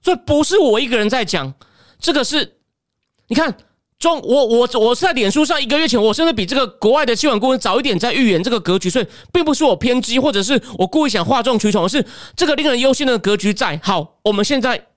[0.03, 1.53] 所以不是我一个人在讲。
[2.01, 2.57] 这个是，
[3.27, 3.55] 你看
[3.99, 12.03] 中我我我是在脸书上一个月前，我甚至比这个国外的气管顾问早一点在预言这个格局，所以并不是我偏激，或者是我故意想哗众取宠，而是
[12.35, 13.79] 这个令人忧心的格局在。
[13.83, 14.87] 好，我们现在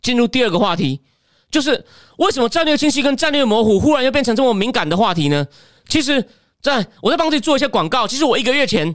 [0.00, 1.02] 进入第二个话题，
[1.50, 1.84] 就是
[2.16, 5.46] 为什么战略清晰跟战略模糊忽然又变成这么敏感的话题呢？
[5.86, 6.26] 其实，
[6.62, 8.08] 在我在帮自己做一些广告。
[8.08, 8.94] 其实我一个月前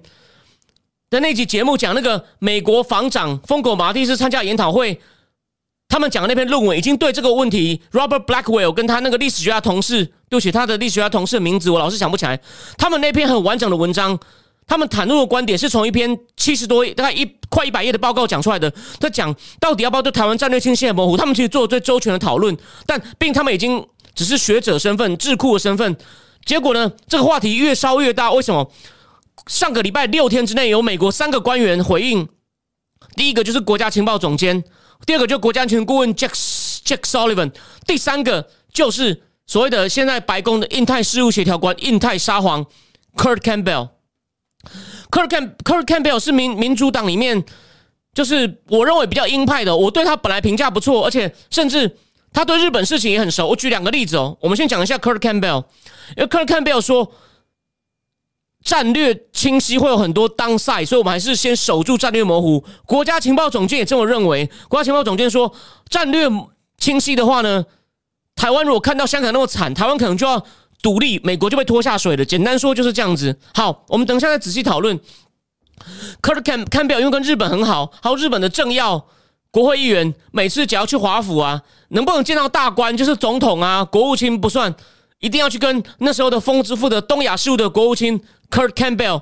[1.11, 4.99] 的那集节目讲那个美国防长疯狗马蒂斯参加研讨会。
[5.87, 12.39] 他们讲的那篇论文已经对这个问题，Robert Blackwell 跟他那个历史学家同事，对不起，他的历史学家同事的名字我老是想不起来。
[12.77, 14.17] 他们那篇很完整的文章，
[14.67, 18.71] 他们袒露的观点是从一篇七十多页大概一快一百页的报告讲出来的。
[18.99, 25.95] 他讲到底要不要对台湾战略清晰模糊，他们其实做了最周全的讨论，但并他们已经只是学者身份、智库的身份。
[26.43, 28.31] 结果呢，这个话题越烧越大。
[28.31, 28.69] 为什么？
[29.47, 32.27] 上个礼拜六天之内，有美国三个官员回应，
[33.15, 34.63] 第一个就是国家情报总监。
[35.05, 36.31] 第二个就国家安全顾问 Jack
[36.83, 37.51] Jack Sullivan，
[37.85, 42.65] 第三个就是所谓的现在白宫的印太事务协调官、印太沙皇
[43.15, 43.89] Kurt Campbell。
[45.11, 47.45] Kurt Camp Kurt Campbell 是民民主党里面，
[48.13, 49.77] 就是我认为比较鹰派的。
[49.77, 51.97] 我对他本来评价不错，而且甚至
[52.33, 53.47] 他对日本事情也很熟。
[53.47, 55.63] 我举两个例子哦，我们先讲一下 Kurt Campbell，
[56.17, 57.13] 因为 Kurt Campbell 说，
[58.65, 62.61] 战略清晰会有很多当赛，所以我们还是先守住战略模糊。
[62.87, 64.49] 国家情报总监也这么认为。
[64.67, 65.53] 国家情报总监说，
[65.87, 66.27] 战略
[66.79, 67.63] 清晰的话呢，
[68.35, 70.43] 台湾如果看到香港那么惨，台湾可能就要
[70.81, 72.25] 独立，美国就被拖下水了。
[72.25, 73.37] 简单说就是这样子。
[73.53, 74.99] 好，我们等一下再仔细讨论。
[76.19, 79.05] 科尔坎坎表因为跟日本很好，还有日本的政要、
[79.51, 84.73] 国会议员，每次只要去华府啊，能不能见到大官，就是总统啊、国务卿不算。
[85.19, 89.21] 一定要去跟那时候的风之父的东亚事务的国务卿 Kurt Campbell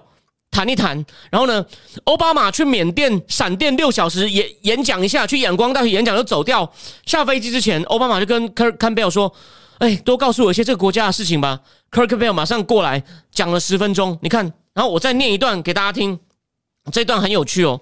[0.52, 1.06] 谈一谈。
[1.32, 1.66] 然后呢，
[2.06, 6.72] 奥巴马去缅甸闪电六小时演演讲一下，去仰光大学演讲就走掉。
[7.06, 9.34] 下飞机之前，奥巴马就跟 Kurt Campbell 说
[9.80, 11.60] ：“哎，多告诉我一些这个国家的事情吧。
[11.92, 14.18] ”Kurt Campbell 马上过来讲了十分钟。
[14.22, 16.20] 你看，然后我再念一段给大家听，
[16.92, 17.82] 这段很有趣哦。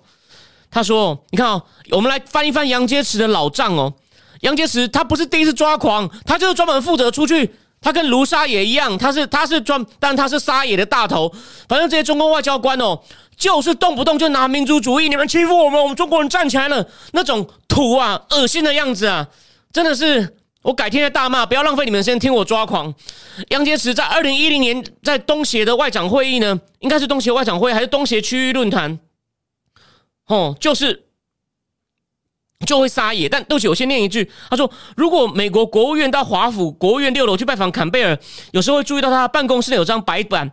[0.69, 3.93] 他说：“你看哦，我们来翻一翻杨洁篪的老账哦。
[4.41, 11.33] 杨洁篪他不是第一次抓狂，他就是专门负责出去。”他跟卢沙野一样，他是他是专，但他是沙野的大头。
[11.67, 13.01] 反正这些中共外交官哦，
[13.35, 19.27] 就是动不动就拿民族主义，你们欺负我们，我们中国人站起来了，那种土啊、恶心的样子啊，
[19.73, 22.93] 真的是我改天再大骂，不要浪费你们时间听我抓狂。
[23.49, 28.99] 杨洁篪在二零一零年在东协的外长会议呢，应该是东协外长会还是东协区域论坛？
[30.27, 31.07] 哦，就是。
[32.65, 34.29] 就会撒野，但对不起，我先念一句。
[34.49, 38.17] 他说：“如果美国国务院到华府国务院六楼去拜访坎贝尔，
[38.51, 40.51] 有时候会注意到他的办公室有张白板。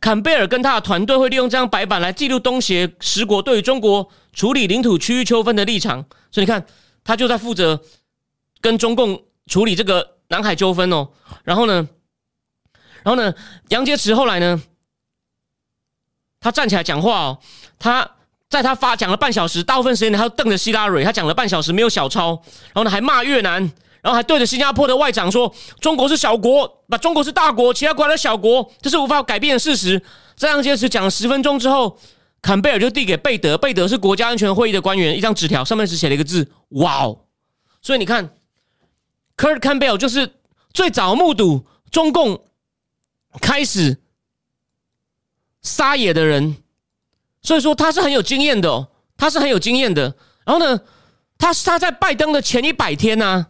[0.00, 6.04] 坎贝尔跟他的团队会利用这张白板来记录东协十国对于中国处理领土区域纠纷的立场。
[6.30, 6.64] 所以你看，
[7.02, 7.82] 他就在负责
[8.60, 11.08] 跟中共处理这个南海纠纷哦。
[11.42, 11.88] 然后呢，
[13.02, 13.34] 然后呢，
[13.70, 14.62] 杨洁篪后来呢，
[16.38, 17.38] 他站起来讲话哦，
[17.78, 18.08] 他。”
[18.48, 22.30] 在他发讲了半小时，大部分时间他都瞪着希拉蕊，他讲了半小时没有小抄，
[22.66, 23.60] 然后呢还骂越南，
[24.00, 30.02] 然后还对着新加坡的外长说中国是小国，把中国是大国，其他国家的小国，这是无法改变的事实。
[30.34, 31.98] 这样坚持讲了十分钟之后，
[32.40, 37.26] 坎贝尔就递给贝德，贝德是国家安全会议的官员，一张纸条，上面只写了一个字：哇哦！
[37.82, 38.30] 所以你看
[39.36, 40.36] ，Kurt Campbell 就是
[40.72, 42.44] 最早目睹中共
[43.42, 43.98] 开始
[45.60, 46.56] 撒野的人。
[47.42, 50.14] 所以说他是很有经验的，他是很有经验的。
[50.44, 50.80] 然后呢，
[51.38, 53.46] 他他在拜登的前一百天呢，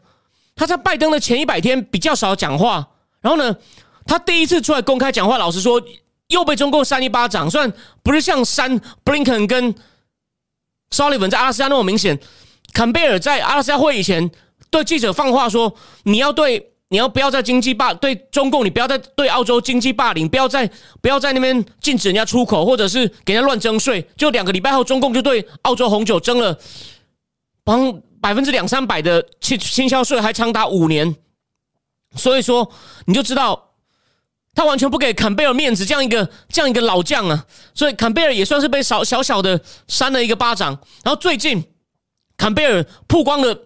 [0.54, 2.88] 他在拜登的前一百天比较少讲话。
[3.20, 3.56] 然后呢，
[4.04, 5.82] 他第一次出来公开讲话，老实说
[6.28, 7.50] 又被中共扇一巴掌。
[7.50, 7.72] 虽然
[8.02, 9.74] 不是像扇布林肯跟
[10.90, 12.18] 沙利文在阿拉斯加那么明显，
[12.72, 14.30] 坎贝尔在阿拉斯加会以前
[14.70, 15.74] 对记者放话说
[16.04, 18.64] ：“你要对。”你要不要在经济霸对中共？
[18.64, 20.70] 你不要再对澳洲经济霸凌，不要再
[21.02, 24.08] 不要在那边禁止人家出口，或者是给人家乱征税。
[24.16, 26.58] 就两个礼拜后，中共就对澳洲红酒征了
[27.62, 31.14] 帮百分之两三百的倾倾销税，还长达五年。
[32.16, 32.72] 所以说，
[33.04, 33.74] 你就知道
[34.54, 37.44] 他完全不给坎贝尔面子，这样一个这样一个老将啊。
[37.74, 40.70] 所以坎贝尔也算是被小小小的扇了一个巴掌。
[41.04, 41.62] 然后最近
[42.38, 43.64] 坎贝尔曝光了。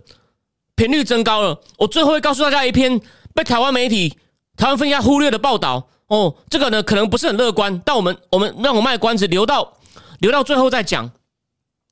[0.74, 3.00] 频率增高了，我最后会告诉大家一篇
[3.34, 4.16] 被台湾媒体、
[4.56, 5.88] 台湾分析忽略的报道。
[6.08, 9.78] 哦，这个呢可能不是很乐观，但我们我们让我卖关子，留到
[10.18, 11.10] 留到最后再讲。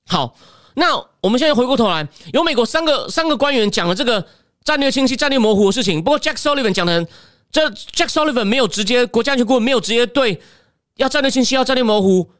[0.06, 0.36] 好，
[0.74, 4.26] 那我们现在回过头来，有美国三个三个官员讲了这个
[4.62, 6.02] 战略清晰、战略模糊的事情。
[6.02, 7.06] 不过 Jack Sullivan 讲的，
[7.50, 10.38] 这 Jack Sullivan 没有直接国家安全顾问没有直接对
[10.96, 12.30] 要战略清晰、要战略模糊。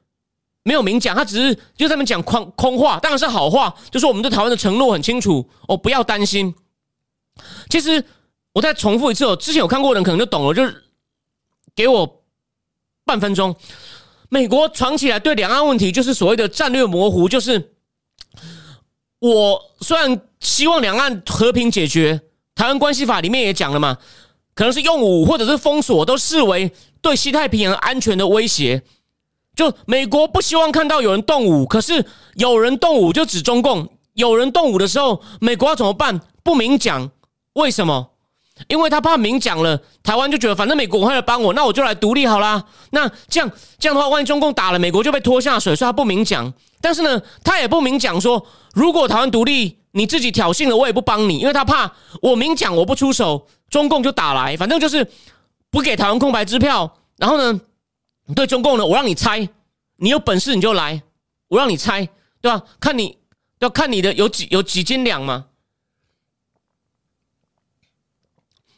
[0.63, 6.55] 没有明讲，他只是就在那边讲空空话，当然是好话，就是我们对台湾的承诺很清楚哦，不要担心。
[7.71, 8.05] 其实
[8.53, 10.85] 我再重复一次哦，之前有看过的人可能就懂了，就是
[11.75, 12.23] 给我
[13.07, 13.57] 半分钟。
[14.29, 17.73] 美国藏起来对两岸问题就是所谓的战略模糊，就是
[19.19, 22.21] 我虽然希望两岸和平解决，
[22.55, 23.97] 台湾关系法里面也讲了嘛，
[24.55, 26.71] 可能是用武或者是封锁，都视为
[27.01, 28.83] 对西太平洋安全的威胁。
[29.61, 32.03] 就美国不希望看到有人动武，可是
[32.37, 33.87] 有人动武就指中共。
[34.15, 36.19] 有人动武的时候，美国要怎么办？
[36.43, 37.11] 不明讲，
[37.53, 38.13] 为什么？
[38.69, 42.65] 因为他怕明讲了，台湾就觉得反正美国会来帮我，那我就来独立好啦。
[42.93, 46.51] 那这样这样的话，万一中共打了，美国就被拖下水，所以他不明讲。
[46.81, 48.43] 但是呢，他也不明讲说，
[48.73, 51.93] 如果台湾独立，你自己挑衅了，我也不帮你，因为他怕
[52.23, 54.57] 我明讲我不出手，中共就打来。
[54.57, 55.07] 反正就是
[55.71, 57.61] 不给台湾空白支票，然后呢？
[58.35, 59.49] 对中共呢，我让你猜，
[59.97, 61.03] 你有本事你就来，
[61.49, 62.09] 我让你猜，
[62.41, 62.63] 对吧？
[62.79, 63.19] 看你
[63.59, 65.47] 要看你的有几有几斤两嘛。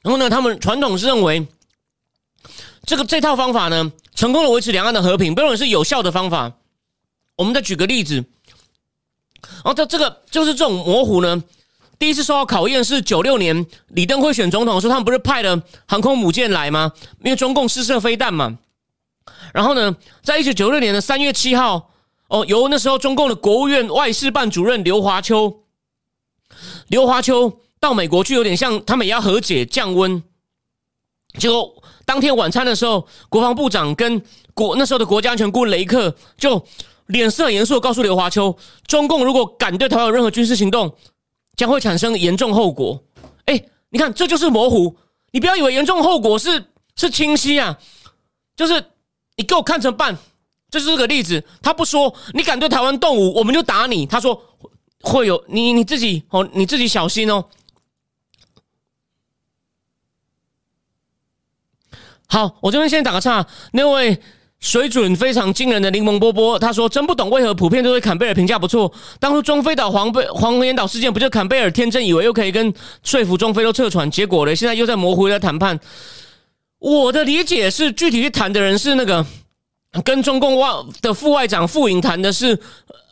[0.03, 1.47] 然后呢，他们传统是认为
[2.85, 6.53] 这个这套方法呢，成功的维持两岸的和平，不认为是有效的方法。
[7.37, 11.43] 我们再举个例子，然后这这个就是这种模糊呢，
[11.99, 16.93] 第一次受到考验是九六年李登辉选总统的时候，他们不是派了航空母舰来吗？
[17.23, 18.59] 因为中共试射飞弹嘛。
[19.53, 21.91] 然后呢，在一九九六年的三月七号，
[22.29, 25.65] 哦，由那时候中共的国务院外事办主任刘华秋，
[26.89, 30.23] 刘华秋到美国去，有点像他们也要和解降温。
[31.39, 34.23] 结果当天晚餐的时候，国防部长跟
[34.55, 36.63] 国那时候的国家安全顾问雷克就
[37.07, 38.57] 脸色严肃的告诉刘华秋，
[38.87, 40.95] 中共如果敢对台湾有任何军事行动，
[41.57, 43.03] 将会产生严重后果。
[43.47, 44.97] 哎，你看，这就是模糊。
[45.31, 47.79] 你不要以为严重后果是是清晰啊，
[48.55, 48.85] 就是
[49.37, 50.17] 你给我看成办。
[50.71, 51.45] 这是个例子。
[51.61, 54.07] 他不说你敢对台湾动武，我们就打你。
[54.07, 54.43] 他说
[55.01, 57.45] 会有你你自己哦，你自己小心哦。
[62.27, 63.47] 好，我这边先打个岔。
[63.73, 64.19] 那位
[64.59, 68.91] 水准非常惊人的柠檬波波，他说：“真不懂为何普遍都对坎贝尔评价不错。
[69.21, 75.79] 当初中非岛黄贝黄岩岛事件，不就坎贝尔天真以为又可以跟说服中非都撤船，结果呢，现在又在模糊在谈判。
[76.83, 79.25] 我的理解是，具体去谈的人是那个
[80.05, 80.69] 跟中共外
[81.01, 82.59] 的副外长傅颖谈的是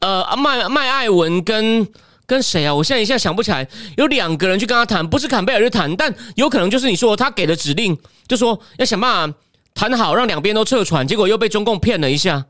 [0.00, 1.88] 呃麦麦爱文跟。”
[2.30, 2.72] 跟谁啊？
[2.72, 3.66] 我现在一下想不起来。
[3.96, 9.36] 有两个人去跟他谈，不是坎贝尔去谈，但有可能就是你说他给的指令，就说要想办法
[9.74, 12.46] 谈好，让两边都撤船，结果又被中共骗了一下。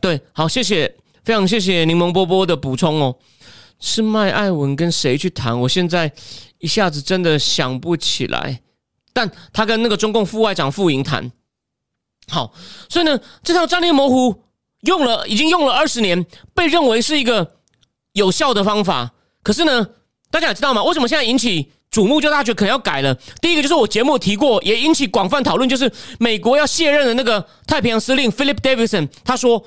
[0.00, 3.16] 对，好，谢谢，非常谢谢柠檬波波的补充哦。
[3.80, 5.60] 是麦艾文跟谁去谈？
[5.62, 6.12] 我现在
[6.60, 8.60] 一下子真的想不起来。
[9.14, 11.32] 但他跟那个中共副外长傅莹谈。
[12.28, 12.52] 好，
[12.90, 14.42] 所以呢，这套战略模糊
[14.82, 17.52] 用了，已经用了二十年，被认为是一个。
[18.14, 19.10] 有效的方法，
[19.42, 19.84] 可是呢，
[20.30, 20.84] 大家也知道吗？
[20.84, 22.20] 为什么现在引起瞩目？
[22.20, 23.12] 就大家觉得可能要改了。
[23.42, 29.60] 第一个就是我节目提过，也引起广泛讨论，就是美国要卸任的那个太平洋司令 Philip Davidson，他说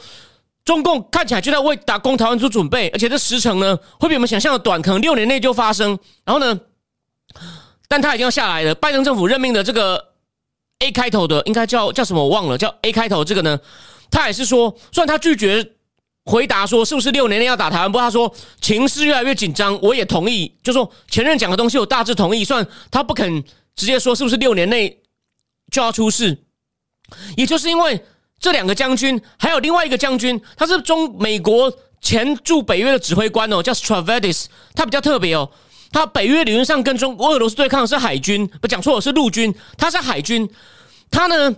[0.64, 6.00] 中共看起来就在为打攻台湾做准备，而且这时程呢会比我们想象的短，可能六年内就发生。
[6.24, 6.58] 然后呢，
[7.88, 8.76] 但他已经要下来了。
[8.76, 10.14] 拜登政府任命的这个
[10.80, 12.24] A 开头的，应该叫叫什么？
[12.24, 13.60] 我忘了，叫 A 开头这个呢，
[14.12, 15.72] 他也是说，虽然他拒绝。
[16.30, 20.54] 回答说：“是不是六年内要打台湾？”不过，他说情势越来越紧张，我也同意。
[20.62, 22.44] 就说前任讲的东西，我大致同意。
[22.44, 23.42] 算他不肯
[23.78, 25.00] 直接说是不是六年内
[25.72, 26.38] 就要出事，
[27.38, 28.04] 也就是因为
[28.42, 31.72] 这两个将军，还有另外一个将军，他是中美国
[32.02, 34.48] 前驻北约的指挥官哦，叫 Stravadis。
[34.76, 35.50] 他比较特别哦，
[35.98, 40.48] 他北约理论上跟中国俄罗斯对抗的是海军，不讲错了是陆军，他是海军，
[41.10, 41.56] 他呢？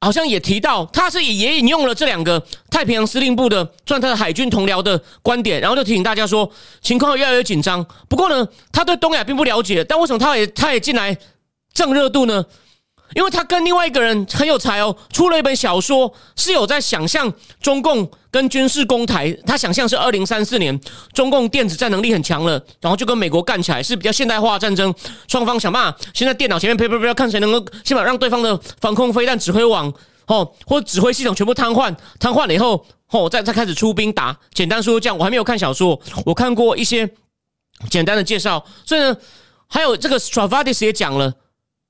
[0.00, 6.50] 好像也提到，他是也引用了这两个太平洋司令部的算他的海军同僚的观点，然后就提醒大家说，
[6.80, 7.86] 情况越来越紧张。
[8.08, 11.14] 不过呢，他对东亚并不了解，但为什么他也他也进来
[11.74, 12.44] 蹭热度呢？
[13.14, 19.30] 因为他跟另外一个人很有才哦，出了一本小说，是有在想象中共跟军事攻台。
[19.46, 20.78] 他想象是二零三四年，
[21.12, 24.94] 中共电子战能力很强了，然后就跟美国干起来，是比较现代化战争。
[25.28, 29.92] 双方想办法，现在电脑前面啪啪啪，看谁能够先把让对方的防空飞弹指挥网
[30.26, 34.34] 哦，或指挥系统全部瘫痪，瘫痪了以后哦，再再开始出兵打。
[34.54, 37.08] 简单说这样，我还没有看小说，我看过一些
[37.90, 38.64] 简单的介绍。
[38.86, 39.16] 所以呢，
[39.68, 41.34] 还有这个 Stravadis 也讲了，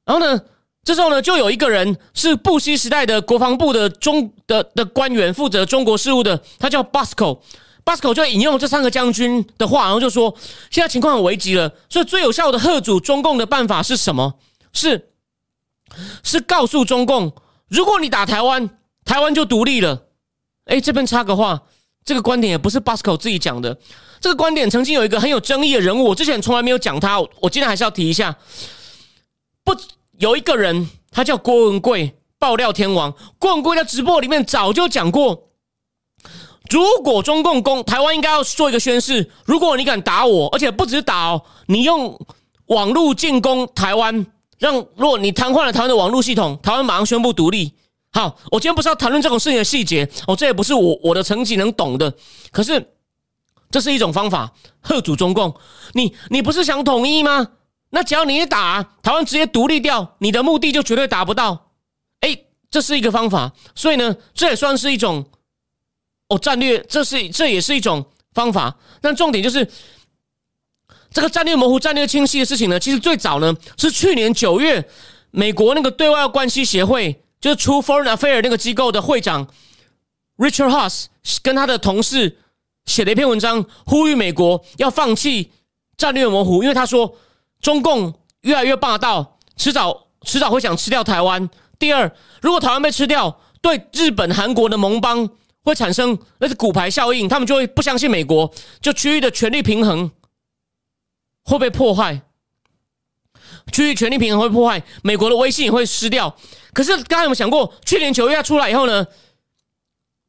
[0.04, 0.40] 然后呢。
[0.84, 7.38] 这时候呢，就有一个人是布希时代的国防部的中的的官员，负责中国事务的，他叫 Bosco。
[7.84, 10.34] Bosco 就引用这三个将军的话，然后就说：
[10.70, 14.34] 现在情况很危急了，所以最有效的贺阻中共的办法是什么？
[14.72, 15.10] 是
[16.24, 17.32] 是告诉中共，
[17.68, 18.68] 如果你打台湾，
[19.04, 20.06] 台湾就独立了。
[20.64, 21.62] 哎，这边插个话，
[22.04, 23.76] 这个观点也不是 Bosco 自己讲的，
[24.20, 28.36] 这个观点曾经有一个很有争议的人物，我之前从来没有讲他，我今天还是要提一下，
[29.62, 29.76] 不。
[30.22, 33.12] 有一个人，他叫郭文贵，爆料天王。
[33.40, 35.48] 郭文贵在直播里面早就讲过，
[36.70, 42.16] 如果中共攻台湾，应该要做一个宣誓：如果你敢打我，而且不止打哦，你用
[42.66, 44.24] 网络进攻台湾，
[44.60, 47.72] 让如果你瘫痪了台湾的网络系统，台湾马上宣布独立。
[48.12, 52.14] 好，我今天不是要谈论这种事情的细节哦，这也不是我我的层级能懂的。
[52.52, 52.94] 可是
[53.72, 55.52] 这是一种方法，贺阻中共。
[55.94, 57.48] 你你不是想统一吗？
[57.94, 61.72] 那只要你一打台湾直接独立掉，你的目的就绝对达不到。
[62.20, 62.34] 哎，
[62.70, 65.26] 这是一个方法，所以呢，这也算是一种
[66.28, 68.74] 哦战略，这是这也是一种方法。
[69.02, 69.70] 但重点就是
[71.10, 74.88] 这个战略模糊、战略清晰的事情呢，其实最早呢是去年九月，
[75.30, 79.46] 美国那个对外关系协会，就是出 Foreign Affair 那个机构的会长
[80.38, 81.08] Richard Haas
[81.42, 82.38] 跟他的同事
[82.86, 85.52] 写了一篇文章，呼吁美国要放弃
[85.98, 87.14] 战略模糊，因为他说。
[87.62, 91.48] 中共越来越霸道，迟早迟早会想吃掉台湾。
[91.78, 95.30] 第二，如果台湾被吃掉，对日本、韩国的盟邦
[95.62, 100.10] 会产生那是骨牌效应，他们就会不相信美国，就区域的权力平衡
[101.44, 102.20] 会被破坏。
[103.72, 106.36] 区域权力平衡会破坏，美国的威信也会失掉。
[106.72, 109.06] 可是刚刚有没有想过，去年九月出来以后呢，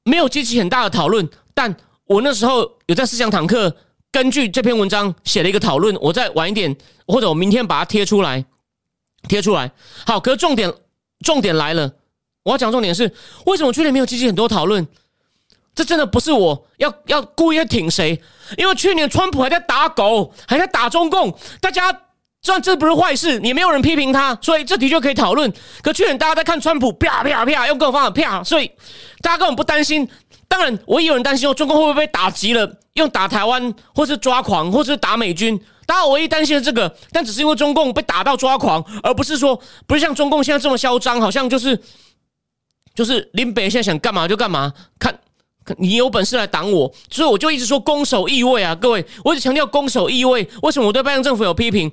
[0.04, 1.28] 没有激起很大的讨论。
[1.56, 1.76] 但
[2.06, 3.76] 我那时候有在思想坦克
[4.14, 6.74] 根据这篇文章写了一个讨论，我再晚一点
[7.08, 8.46] 或者我明天把它贴出来，
[9.28, 9.72] 贴出来。
[10.06, 10.72] 好，可是重点
[11.26, 11.92] 重点来了，
[12.44, 13.12] 我要讲重点是
[13.48, 14.88] 为什么去年没有激起很多讨论？
[15.74, 18.22] 这真的不是我要要故意要挺谁，
[18.56, 21.92] 因为去年川普还在打狗，还在打中共，大家
[22.44, 25.52] 虽然这不是坏事，也没有人批评他，所以这的确可以讨论。
[25.82, 28.72] 可去年大家在看川普啪啪啪用各种方法啪，所以
[29.22, 30.08] 大家根本不担心。
[30.54, 35.60] 当然，我也有人担心说中共会不会被打急了，用打台湾，或是抓狂，或是打美军。
[35.88, 41.82] 当然，我唯一担心的这个，但只是因为中共被打到抓狂，而不是说不是像中共现在这么嚣张，好像就是
[42.94, 45.18] 就是林北现在想干嘛就干嘛，看。
[45.78, 50.48] 你有本事来挡我，所以我就一直说攻守易位啊，各位，我一直强调攻守易位。
[50.62, 51.92] 为什么我对拜登政府有批评？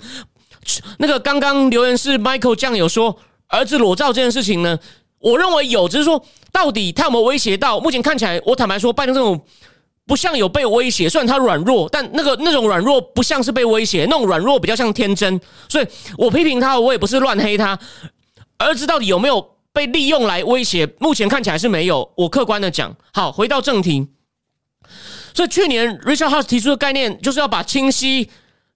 [0.98, 4.78] 那个刚刚留言是 Michael 酱有说儿子裸照这件事情呢？
[5.20, 7.78] 我认为有，只是说到底他有没有威胁到？
[7.78, 9.40] 目前看起来，我坦白说，拜登政府
[10.06, 15.40] 不像有被威胁，虽然他软弱，但那个那种软弱不像是被威胁，那种软弱比较像天真。
[15.68, 15.86] 所以
[16.18, 17.78] 我批评他，我也不是乱黑他。
[18.58, 19.56] 儿子到底有没有？
[19.72, 22.10] 被利用来威胁，目前看起来是没有。
[22.16, 24.04] 我客观的讲，好，回到正题。
[25.32, 28.28] 所以去年 Richard House 提出的概念，就是要把清晰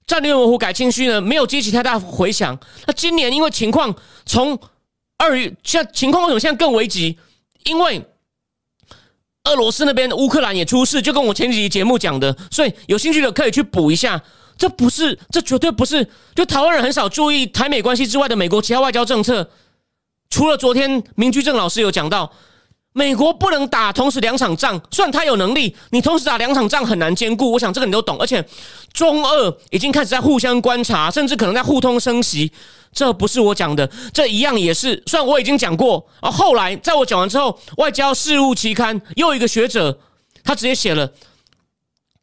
[0.07, 2.57] 战略模糊改清晰呢，没有激起太大回响。
[2.87, 3.93] 那今年因为情况
[4.25, 4.57] 从
[5.19, 7.19] 二月，现在情况为什么现在更危急？
[7.65, 8.05] 因为
[9.45, 12.37] 俄罗斯那边乌克兰也出事，就跟我前几集节目讲的。
[12.51, 14.23] 所以有兴趣的可以去补一下。
[14.57, 19.51] 这不是，这绝对不是，就台湾人很少注意台美关系之外的美国其他外交政策。
[20.31, 22.33] 除了昨天明居正老师有讲到，
[22.97, 27.51] 美国不能打同时两场仗，虽然他有能力，你同时打两场仗很难兼顾。
[27.51, 28.43] 我想这个你都懂，而且
[28.93, 32.53] 中俄已经开始在互相观察，甚至可能在互通升息。
[32.93, 35.03] 这不是我讲的，这一样也是。
[35.07, 39.99] 虽然我已经讲过，而后来在我讲完之后，《外交事务》期刊又一个学者，
[40.45, 41.09] 他直接写了《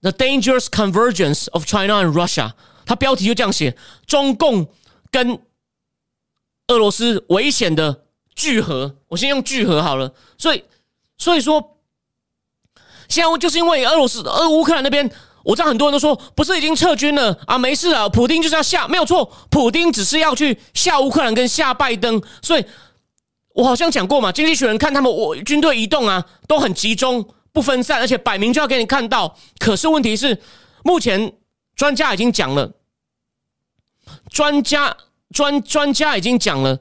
[0.02, 2.48] The Dangerous Convergence of China and Russia》，
[2.86, 3.76] 他标题就这样写：
[4.08, 4.68] 中共
[5.12, 5.38] 跟。
[6.68, 8.06] 俄罗斯危险的
[8.42, 10.12] 聚合，我先用聚合好了。
[10.36, 10.64] 所以，
[11.16, 11.78] 所以说，
[13.08, 15.08] 现在就是因为俄罗斯、俄乌克兰那边，
[15.44, 17.56] 我知道很多人都说，不是已经撤军了啊？
[17.56, 22.20] 没事啊，普丁就是要下，没有错，普丁只是要去下乌克兰跟下拜登。
[22.42, 22.66] 所以，
[23.54, 29.38] 我好像讲过嘛，经济学人看他们我军队移动啊，都很集中，不分散，而且摆明就要给你看到。
[29.60, 30.42] 可是问题是，
[30.84, 31.34] 目前
[31.76, 32.72] 专家已经讲了，
[34.32, 34.98] 专家。
[35.34, 36.78] 专专家已经讲了，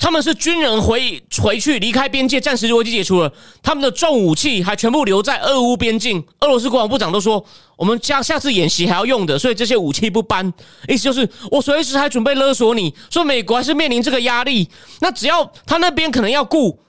[0.00, 3.30] 他们是军人回回去离开边界，暂时危机解除了，
[3.62, 6.24] 他们的重武器还全部留在俄乌边境。
[6.40, 7.44] 俄罗斯国防部长都说，
[7.76, 10.52] 我们下下次演习还要用的，所以这些武器不搬。
[10.88, 14.68] 意思就是我随时还准备勒索你，说美国还是面临这个压力。
[15.00, 16.80] 那只要他那边可能要顾，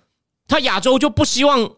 [0.48, 1.70] 他亚洲就不希望。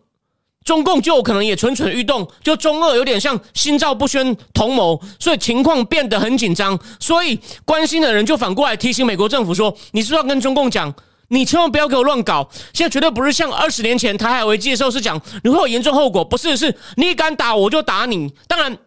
[0.63, 6.79] 中共就可能也蠢蠢欲动，就中俄有点像心照不宣同谋，所以情况变得很紧张。
[7.01, 10.93] 所以关心的人就反过来提醒美国政府说：“你是不是要跟中共讲，
[11.34, 12.47] 你千万不要给我乱搞。
[12.71, 18.31] 现在绝对不是像二十年前台海危机的时候是讲你会有严重后果，不是，是你敢打我就打你。
[18.47, 18.77] 当然，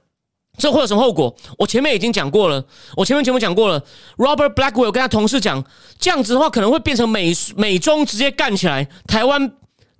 [0.57, 1.37] 这会有什么后果？
[1.59, 2.65] 我前面已经讲过了，
[2.97, 3.83] 我前面节目讲过了。
[4.17, 5.63] Robert Blackwell 跟他同事讲，
[5.99, 9.53] 这样子的话可能会变成美美中直接干起来，台湾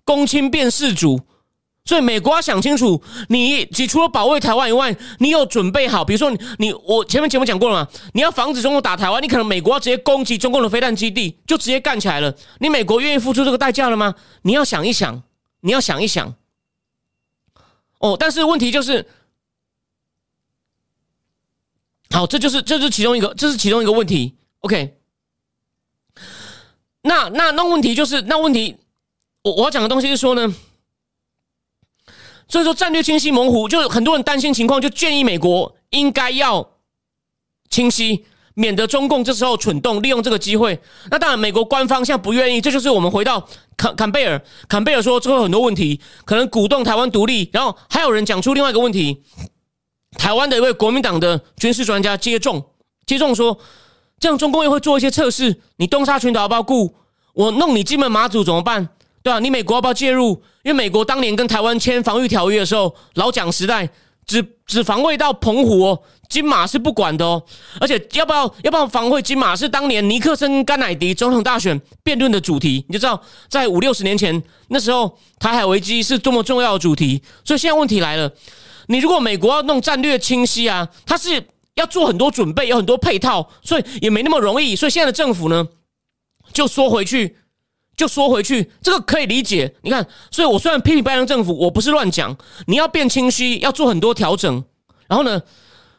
[0.05, 1.21] 公卿变世主。”
[1.87, 6.05] 所以美国要想清楚，你你除了保卫台湾以外，你有准备好？
[6.05, 6.29] 比如说，
[6.59, 7.89] 你我前面节目讲过了嘛？
[8.13, 12.35] 你要防止中共打台湾，你可能美国要直接攻击中共的飞弹基地，就直接干起来了。
[12.59, 14.17] 你美国愿意付出这个代价了吗？
[14.43, 15.23] 你要想一想，
[15.61, 16.35] 你要想一想。
[18.01, 19.09] 哦，但是问题就是，
[22.11, 24.35] 好，这就是这是其中一个，这是其中一个问题。
[24.59, 24.97] OK，
[27.03, 28.77] 那那那问题就是，那问题
[29.43, 30.53] 我我要讲的东西是说呢。
[32.49, 36.69] 所以说战略清晰模糊，就是很多人担心情况，就建议美国应该要
[37.69, 38.25] 清晰，
[38.55, 40.81] 免得中共这时候蠢动，利用这个机会。
[41.11, 47.51] 那当然，美国官方现在不愿意，这就是我们回到坎坎贝尔，坎贝尔说这会很多问题，可能鼓动台湾独立。
[47.53, 49.25] 然后还有人讲出另外一个问题，
[50.17, 52.65] 台湾的一位国民党的军事专家接种
[53.05, 53.59] 接种说，
[54.21, 56.95] 这样中共又会做一些测试，你东沙群岛要不要顾？
[57.35, 58.89] 我弄你金门马祖怎么办？
[59.27, 60.41] 对啊，你美国要不要介入？
[60.63, 63.91] 因为美国当年跟台湾签防御条约的时候，老蒋时代
[64.25, 67.43] 只只防卫到澎湖哦，金马是不管的哦。
[67.81, 72.85] 而且要不要要不要防卫金马，是当年尼克森甘乃迪总统大选辩论的主题。
[72.87, 77.21] 你就知道，在五六十年前那时候，台海危机是多么重要的主题。
[77.45, 78.31] 所以现在问题来了，
[78.87, 81.43] 你如果美国要弄战略清晰啊，它是
[81.75, 84.77] 要做很多准备，有很多配套，所以也没那么容易。
[84.77, 85.67] 所以现在的政府呢，
[86.53, 87.39] 就缩回去，
[87.97, 89.75] 就缩回去，这个可以理解。
[89.83, 92.37] 你看，所以我虽然批评拜登政府，我不是乱讲，
[92.67, 94.63] 你要变清晰，要做很多调整。
[95.09, 95.43] 然后呢，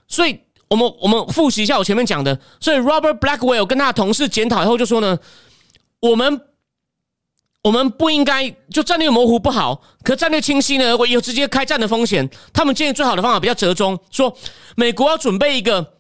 [0.07, 0.39] 所以
[0.69, 2.39] 我们我们复习一下我前面讲的。
[2.59, 5.17] 所以 Robert Blackwell 跟他的同事检讨以后就说呢，
[5.99, 6.41] 我们。
[7.63, 12.29] 我们不应该就战略模糊不好，可战略清晰呢，我有直接开战的风险。
[12.53, 14.33] 他们建议最好的方法比较折中，说
[14.77, 15.95] 美国要准备一个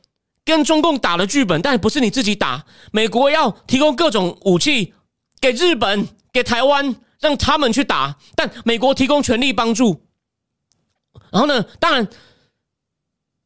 [0.45, 2.63] 跟中共打的剧本，但不是你自己打。
[2.91, 4.93] 美国要提供各种武器
[5.39, 10.03] 给日本、给台湾，让他们去打，但美国提供全力帮助。
[11.31, 12.07] 然后呢，当然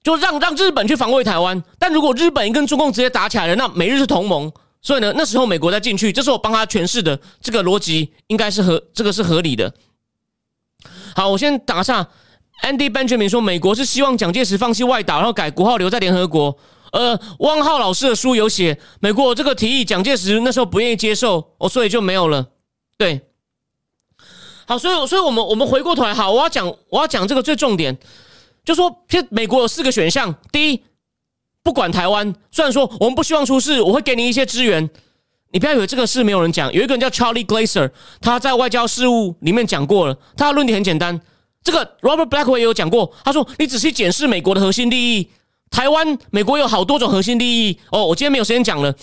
[0.04, 1.64] 就让让日本去防卫台湾。
[1.78, 4.52] 但如果日本跟中共直接打起来了，那美日是同盟。
[4.82, 9.72] 所以呢，那时候美国再进去，这是我帮他诠释的这个逻辑，应该是合这个是合理的。
[11.16, 12.08] 好，我先打下
[12.64, 16.58] Andy Benjamin 说，美国是希望蒋介石放弃外岛，然后改国号留在联合国。
[16.92, 22.48] 呃，汪浩老师的书有写，美国这个提议，蒋介石那时候不愿意接受，哦，所以就没有了。
[22.98, 23.22] 对，
[24.66, 27.98] 好，所以所以我们我们回过头来，好，我要讲我要讲这个最重点，
[28.64, 30.84] 就说，其实美国有四个选项，第一。
[31.64, 34.90] 不管台湾，虽然说我们不希望出事，我会给你一些资源。
[35.52, 36.74] 你不要以为这个事没有人讲。
[36.74, 40.18] 有一个人叫 Charlie Glaser，他在外交事务里面讲过了。
[40.36, 41.22] 他的论点很简单，
[41.64, 43.14] 这个 Robert Blackwell 也有讲过。
[43.24, 45.30] 他说：“你仔细检视美国的核心利益，
[45.72, 47.80] 台湾美国有好多种核心利益。
[47.92, 48.94] 哦，我今天没有时间讲了。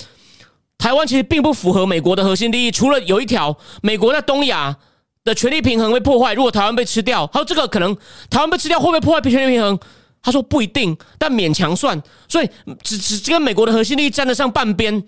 [0.78, 4.76] 台湾其实并不符合美国的核心利益，除了有一条，美国在东亚
[5.24, 6.34] 的权力平衡会破坏。
[6.34, 7.96] 如果台湾被吃掉，还有这个可能，
[8.30, 9.76] 台湾被吃掉会不会破坏权力平衡？”
[10.20, 12.50] 他说不一定，但勉强算，所以
[12.82, 15.02] 只只跟美国的核心利益沾得上半边。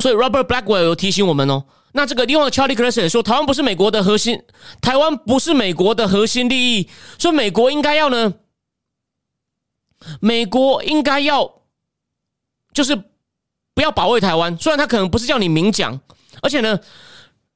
[0.00, 4.40] 所以 Robert Blackwell 有提醒我们哦，那这个另外 Charlie Glaser 也说，台湾不是美国的核心，
[4.80, 8.32] 台湾不是美国的核心利益，所以美国应该要呢，
[10.20, 11.50] 美国应该要
[12.72, 12.96] 就是
[13.74, 14.56] 不要保卫台湾。
[14.58, 16.00] 虽然他可能不是叫你明讲，
[16.42, 16.78] 而且呢，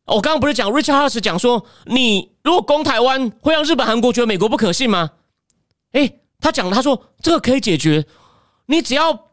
[0.07, 5.11] 我刚刚不是讲 Richard House 讲说，你如果攻台湾，会让日本、韩国觉得美国不可信吗？
[5.93, 8.05] 哎，他讲，他说这个可以解决，
[8.67, 9.29] 你只要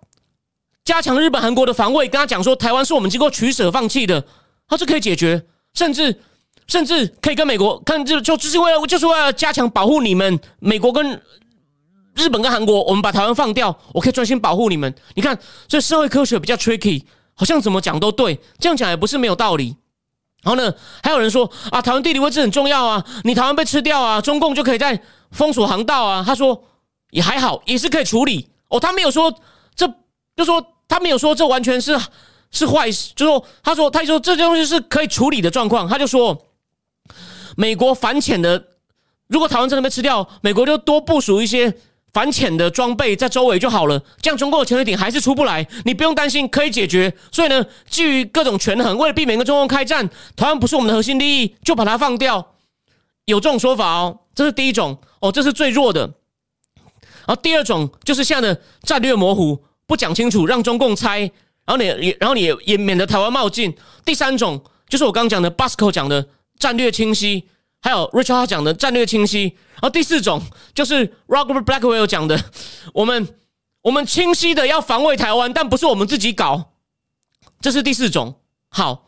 [0.84, 4.26] 加强日本、韩国的防卫，跟他讲说台湾是我们经过取舍放弃的，
[4.68, 6.22] 他是可以解决，甚至
[6.68, 11.22] 甚至可以跟美国看，就就就是为了就是为了加强保护你们，美国跟
[12.16, 14.94] 日本跟韩国，我们把台湾放掉，我可以专心保护你们。
[15.14, 15.38] 你看，
[15.68, 17.04] 这社会科学比较 tricky，
[17.34, 19.76] 好像怎么讲都对，这样讲也不是没有道理。
[20.44, 25.02] 然后呢，还有人说啊，台湾地理位置很重要啊，你台湾被吃掉啊，中共就可以在。
[25.32, 26.64] 封锁航道啊，他说
[27.10, 28.80] 也还好，也是可以处理哦。
[28.80, 29.34] 他没有说
[29.76, 29.86] 这，
[30.38, 32.00] 就说他没有说这完全是
[32.52, 35.90] 是坏事，就说他说他说这东西是可以处理的状况。
[35.90, 36.46] 他就说
[37.58, 38.68] 美国反潜的，
[39.28, 41.76] 如果台湾真的被吃掉，美国就多部署一些
[42.16, 47.14] 反潜的装备在周围就好了，这样中共的潜水艇还是出不来，你不用担心，可以解决。
[47.30, 52.54] 所以呢，基于各种权衡，为了避免跟中共开战，台湾不是我们的核心利益，就把它放掉。
[53.26, 56.10] 有这种说法哦，这是第一种哦，这是最弱的。
[57.28, 61.20] 然后第二种就是现在的战略模糊，不讲清楚，让中共猜，
[61.66, 63.76] 然后你也，然后你也也免得台湾冒进。
[64.06, 66.26] 第三种就是我刚刚讲的 Basco 讲的
[66.58, 67.50] 战略清晰，
[67.86, 69.44] 还有 Richard 讲的战略清晰。
[69.76, 70.42] 然后第四种
[70.74, 72.44] 就是 Robert Blackwell 讲的，
[72.96, 73.28] 我们
[73.84, 76.72] 我们清晰的要防卫台湾，但不是我们自己搞，
[77.62, 78.40] 这是第四种。
[78.70, 79.04] 好。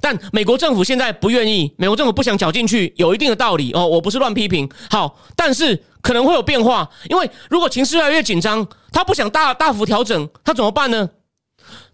[0.00, 3.86] 但美国政府现在不愿意，美国政府不想搅进去，有一定的道理哦。
[3.86, 11.10] 我不是乱批评，好，但是可能会有变化，因为如果情势越来越紧张，他不想大大幅调整，他怎么办呢？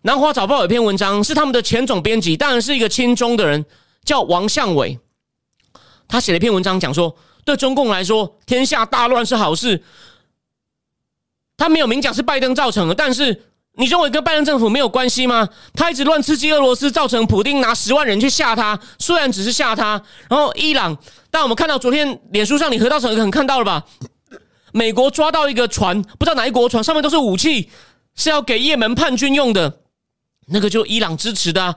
[0.03, 3.65] 南华早报有一篇文章，是他们的前总编辑，当然是一个亲中的人，
[4.05, 4.99] 叫王向伟，
[6.09, 9.83] 他写了一篇文章，讲说对中共来说，天下大乱是好事。
[11.57, 13.43] 他没有明讲是拜登造成的，但是。
[13.79, 15.47] 你认为跟拜登政府没有关系吗？
[15.75, 20.03] 他一直乱刺激俄罗斯，造成普京拿十万人去吓他，虽然只是吓他。
[20.31, 20.97] 然后伊朗，
[21.31, 23.85] 但我们看到昨天脸书上你何道成可能看到了吧？
[24.73, 27.69] 美国抓到一个船，不知道哪一国船，上面都是武器，
[28.15, 29.81] 是要给也门叛军用的。
[30.47, 31.75] 那个就伊朗支持的，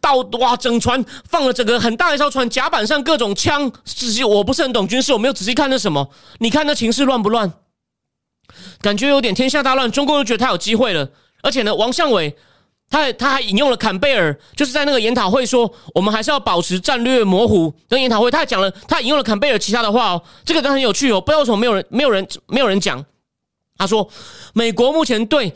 [0.00, 3.70] 到哇整船放了整个很大一艘船，甲板上各种枪。
[3.84, 6.10] 仔细我不是很懂军事，我没有仔细看那什么。
[6.38, 7.52] 你看那情势乱不乱？
[8.80, 11.08] 感觉有点天下大乱，中共又觉得他有机会了，
[11.42, 12.36] 而且呢，王向伟
[12.88, 17.74] 他他还引用了坎贝尔，就是在那个研讨会说，我们还是要保持战略模糊。
[17.88, 23.04] 跟研讨会，他还讲了，他引用了坎贝尔其他的话哦，这个都很有趣哦，不知道为什么没有人没有人没有人讲。
[23.78, 24.08] 他说，
[24.54, 25.54] 美国目前对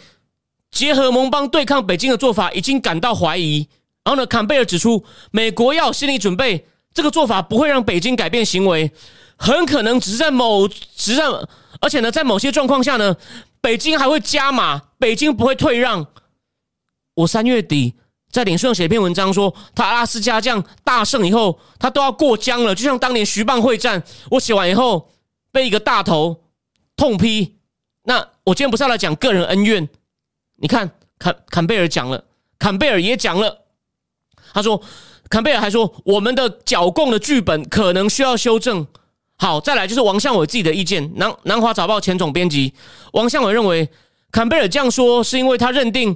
[0.70, 3.68] 结合盟邦对抗北京的做法已经感到怀疑。
[4.02, 8.90] 然后呢，坎贝尔指出，美国要有心理准备，这个做法不会让北京改变行为，
[9.36, 11.24] 很可能只是在某只是在
[11.80, 13.14] 而且呢，在某些状况下呢，
[13.60, 16.06] 北京还会加码，北京不会退让。
[17.14, 17.94] 我三月底
[18.30, 24.02] 在脸书上写一篇文章，说他阿拉斯加这样大胜以后，他都要过江了，就像当年徐蚌会战。
[24.30, 25.10] 我写完以后
[25.52, 26.44] 被一个大头
[26.96, 27.58] 痛批。
[28.04, 29.86] 那我今天不是要来讲个人恩怨？
[30.62, 32.22] 你看，坎坎贝尔讲了，
[32.58, 33.62] 坎贝尔也讲了，
[34.52, 34.82] 他说，
[35.30, 38.86] 坎贝尔还说，我们的剿共的剧本可能需要修正。
[39.38, 42.74] 好，再来就是王向伟自己的意见，南南华早报前总编辑
[43.14, 43.88] 王向伟认为，
[44.30, 46.14] 坎贝尔这样说是因为他认定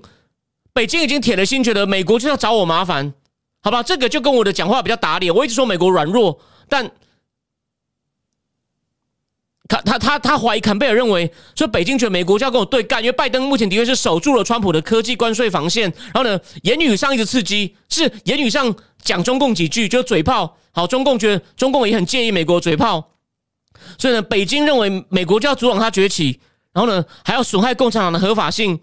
[0.74, 3.14] 北京已经铁了心，觉得美国就要找我麻烦，
[3.62, 3.82] 好吧？
[3.82, 6.38] 这个就跟我的讲话比较打脸，我一直说美国软弱，
[6.68, 6.90] 但。
[9.66, 23.12] 他他他他怀疑坎贝尔认为说北京觉得美国就要跟我对干，因为拜登目前的确是守住了川普的科技关税防线，然后呢言语上一直刺激，是言语上讲中共几句就嘴炮，好中共觉得中共也很介意美国嘴炮，
[23.96, 26.38] 所以呢北京认为美国就要阻挡他崛起，
[26.74, 28.78] 然后呢还要损害共产党的合法性，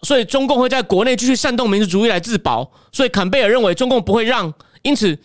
[0.00, 5.18] 所以中共会在国内继续煽动民族主义来自保，所以坎贝尔认为中共不会让，因此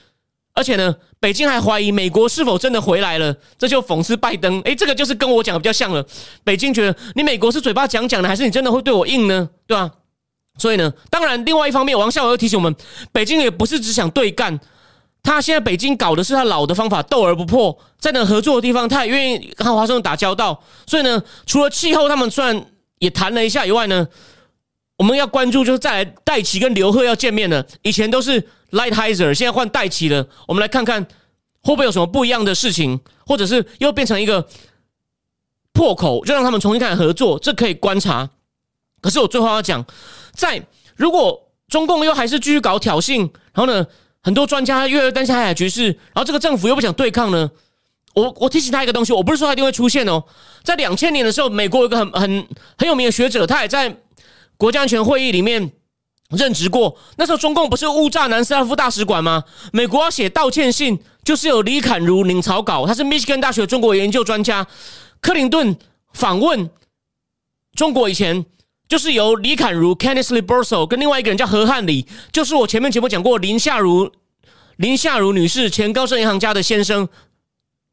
[0.53, 0.93] 而且呢。
[1.19, 4.61] 北京还怀疑美国是否真的回来了，这就讽刺拜登。
[4.61, 6.05] 诶，这个就是跟我讲的比较像了。
[6.43, 9.49] 北京觉得你美国是嘴巴讲讲的，还是你真的会对我硬呢？
[9.65, 9.89] 对吧？
[10.59, 12.75] 所以呢，当然，另外一方面，王孝伟又提醒我们，
[13.11, 14.59] 北京也不是只想对干，
[15.21, 20.63] 他现在北京搞的是他老的方法，斗而不破，在那合作的地方，他也愿意和华盛顿打交道。
[20.87, 22.65] 所以呢，除了气候，他们虽然
[22.99, 24.07] 也谈了一下以外呢，
[24.97, 28.47] 我们要关注就是再来戴奇跟刘贺要见面了，以前都是。
[28.71, 31.01] Lighthizer 现在换代齐了，我们来看看
[31.61, 34.45] 会不会有什么不一样的事情，或者是又变成一个
[35.71, 38.29] 破口，就让他们重新开始合作，这可以观察。
[38.99, 39.85] 可是我最后要讲，
[40.33, 40.61] 在
[40.97, 43.19] 如果中共又还是继续搞挑衅，
[43.53, 43.87] 然后呢，
[44.21, 47.49] 很多专家越来越担心海海局势，然后这个政府又不想对抗呢，
[48.15, 50.21] 我我提醒他一个东西，我不是说他一定会出现哦，
[50.61, 53.95] 在两千年的时候，美国有一个很很很有名的学者，他也在
[54.57, 55.71] 国家安全会议里面。
[56.31, 59.45] 任职过，那时候中共不是误炸南斯拉夫大使馆吗？
[59.71, 64.67] 美国要写道歉信，就是有李侃如领草稿，他是密歇根大学中国研究专家。
[65.21, 65.77] 克林顿
[66.11, 66.69] 访问
[67.75, 68.45] 中国以前，
[68.89, 74.11] 就是由李侃如 （Kenneth l e b o r s o 跟另外一个人叫何汉礼，就是我前面节目讲过林夏如
[74.75, 77.07] 林夏如女士，前高盛银行家的先生，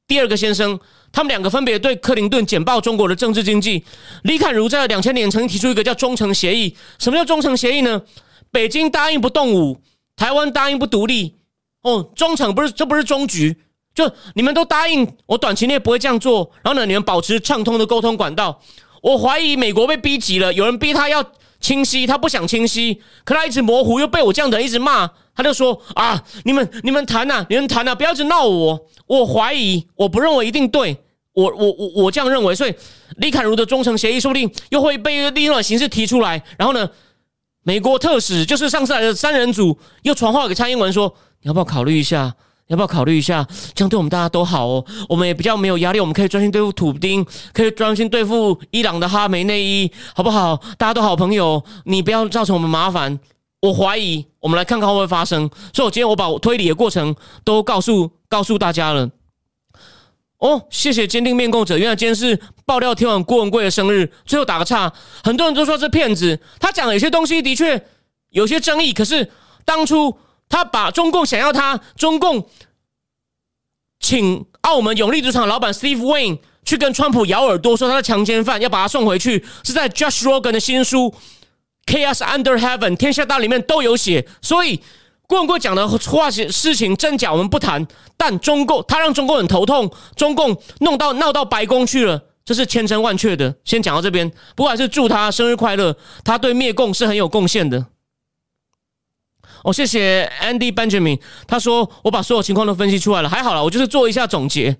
[0.08, 0.80] 第二个先生。
[1.14, 3.84] 他们两个分别对克林顿简报中国的政治经济。
[4.22, 6.76] 李侃如在两千年曾经提出一个叫“忠诚协议”。
[6.98, 8.02] 什么叫忠诚协议呢？
[8.50, 9.80] 北京答应不动武，
[10.16, 11.36] 台湾答应不独立。
[11.82, 13.56] 哦，忠诚不是这不是终局，
[13.94, 16.50] 就你们都答应我，短期内不会这样做。
[16.64, 18.60] 然后呢，你们保持畅通的沟通管道。
[19.00, 21.24] 我怀疑美国被逼急了，有人逼他要
[21.60, 25.08] 清晰，他不想清晰，可他一直模糊，又被我这样的人一直骂。
[25.36, 28.88] 他就说啊，你们你们谈呐，你们谈呐，不要一直闹我。
[29.06, 31.03] 我怀疑，我不认为一定对。
[31.34, 32.74] 我我我我这样认为，所以
[33.16, 36.42] 李侃如的忠诚协议说不定又会被另一种形式提出来。
[36.56, 36.88] 然后呢，
[37.64, 41.12] 美国特使就是上次来的三人组又传话给蔡英文说
[41.42, 42.34] ：“你要不要考虑一下？
[42.68, 43.46] 要不要考虑一下？
[43.74, 44.84] 这样对我们大家都好哦。
[45.08, 50.56] 我们也比较没有压力，我们可以专心对付土丁，可以专心对付伊朗的哈梅内伊，好不好？
[50.78, 53.18] 大家都好朋友，你不要造成我们麻烦。
[53.60, 55.50] 我怀疑，我们来看看会不会发生。
[55.72, 57.14] 所以，我今天我把我推理的过程
[57.44, 59.10] 都告诉告诉大家了。”
[60.44, 61.78] 哦，谢谢坚定面供者。
[61.78, 64.12] 原来今天是爆料天王郭文贵的生日。
[64.26, 64.92] 最后打个岔，
[65.22, 66.38] 很多人都说是骗子。
[66.60, 67.82] 他讲有些东西的确
[68.28, 69.30] 有些争议，可是
[69.64, 70.18] 当初
[70.50, 72.46] 他把中共想要他，中共
[73.98, 81.14] 请澳门永利赌场老板 Steve Wayne 去跟川普咬耳朵，说他是强奸犯，要把他送回去，是在 Josh Rogan 的新书
[81.90, 84.82] 《Chaos Under Heaven》天下大里面都有写，所以。
[85.34, 87.84] 郭文贵讲的话事情真假我们不谈，
[88.16, 93.52] 但中共他让中共很头痛，中共弄到闹到白宫去了，这是千真万确的。
[93.64, 97.84] 先讲到这边，不过还是祝他生日快乐，他对灭共是很有贡献的。
[99.64, 104.76] 哦，谢谢 Andy Benjamin，他说我把所有情况都分析出来了，还好了，我就是做一下总结。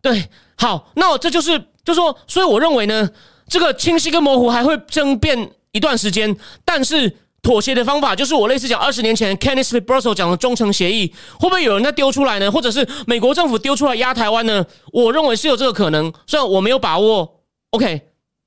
[0.00, 3.10] 对，好，那我这就是就说，所以我认为呢，
[3.46, 7.18] 这个清晰跟模糊还会争辩一段时间，但是。
[7.46, 11.06] 妥协的方法就是我类似讲二十年前 Kenneth b r u s s e l 讲的忠诚协议，
[11.38, 12.50] 会不会有人再丢出来呢？
[12.50, 14.66] 或者是美国政府丢出来压台湾呢？
[14.92, 17.42] 我认为是有这个可能，虽然我没有把握。
[17.70, 18.00] OK，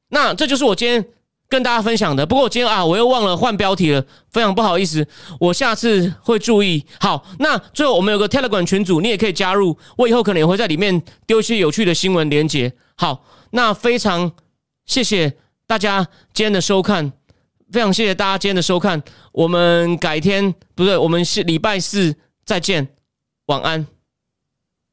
[0.09, 1.05] 那这就是我今天
[1.47, 2.25] 跟大家分享的。
[2.25, 5.07] 不过我今天啊，我又忘了换标题了，非常不好意思，
[5.39, 6.83] 我下次会注意。
[6.99, 12.73] 好，那最后我们有个 Telegram 群组，你也可以加入，我以后可能也会在里面丢一些有趣的新闻连接。
[12.97, 14.33] 好，那非常
[14.85, 15.35] 谢谢
[15.65, 17.13] 大家今天的收看。
[17.71, 19.01] 非常谢谢大家今天的收看，
[19.31, 22.15] 我们改天不对，我们是礼拜四
[22.45, 22.87] 再见，
[23.45, 23.98] 晚安。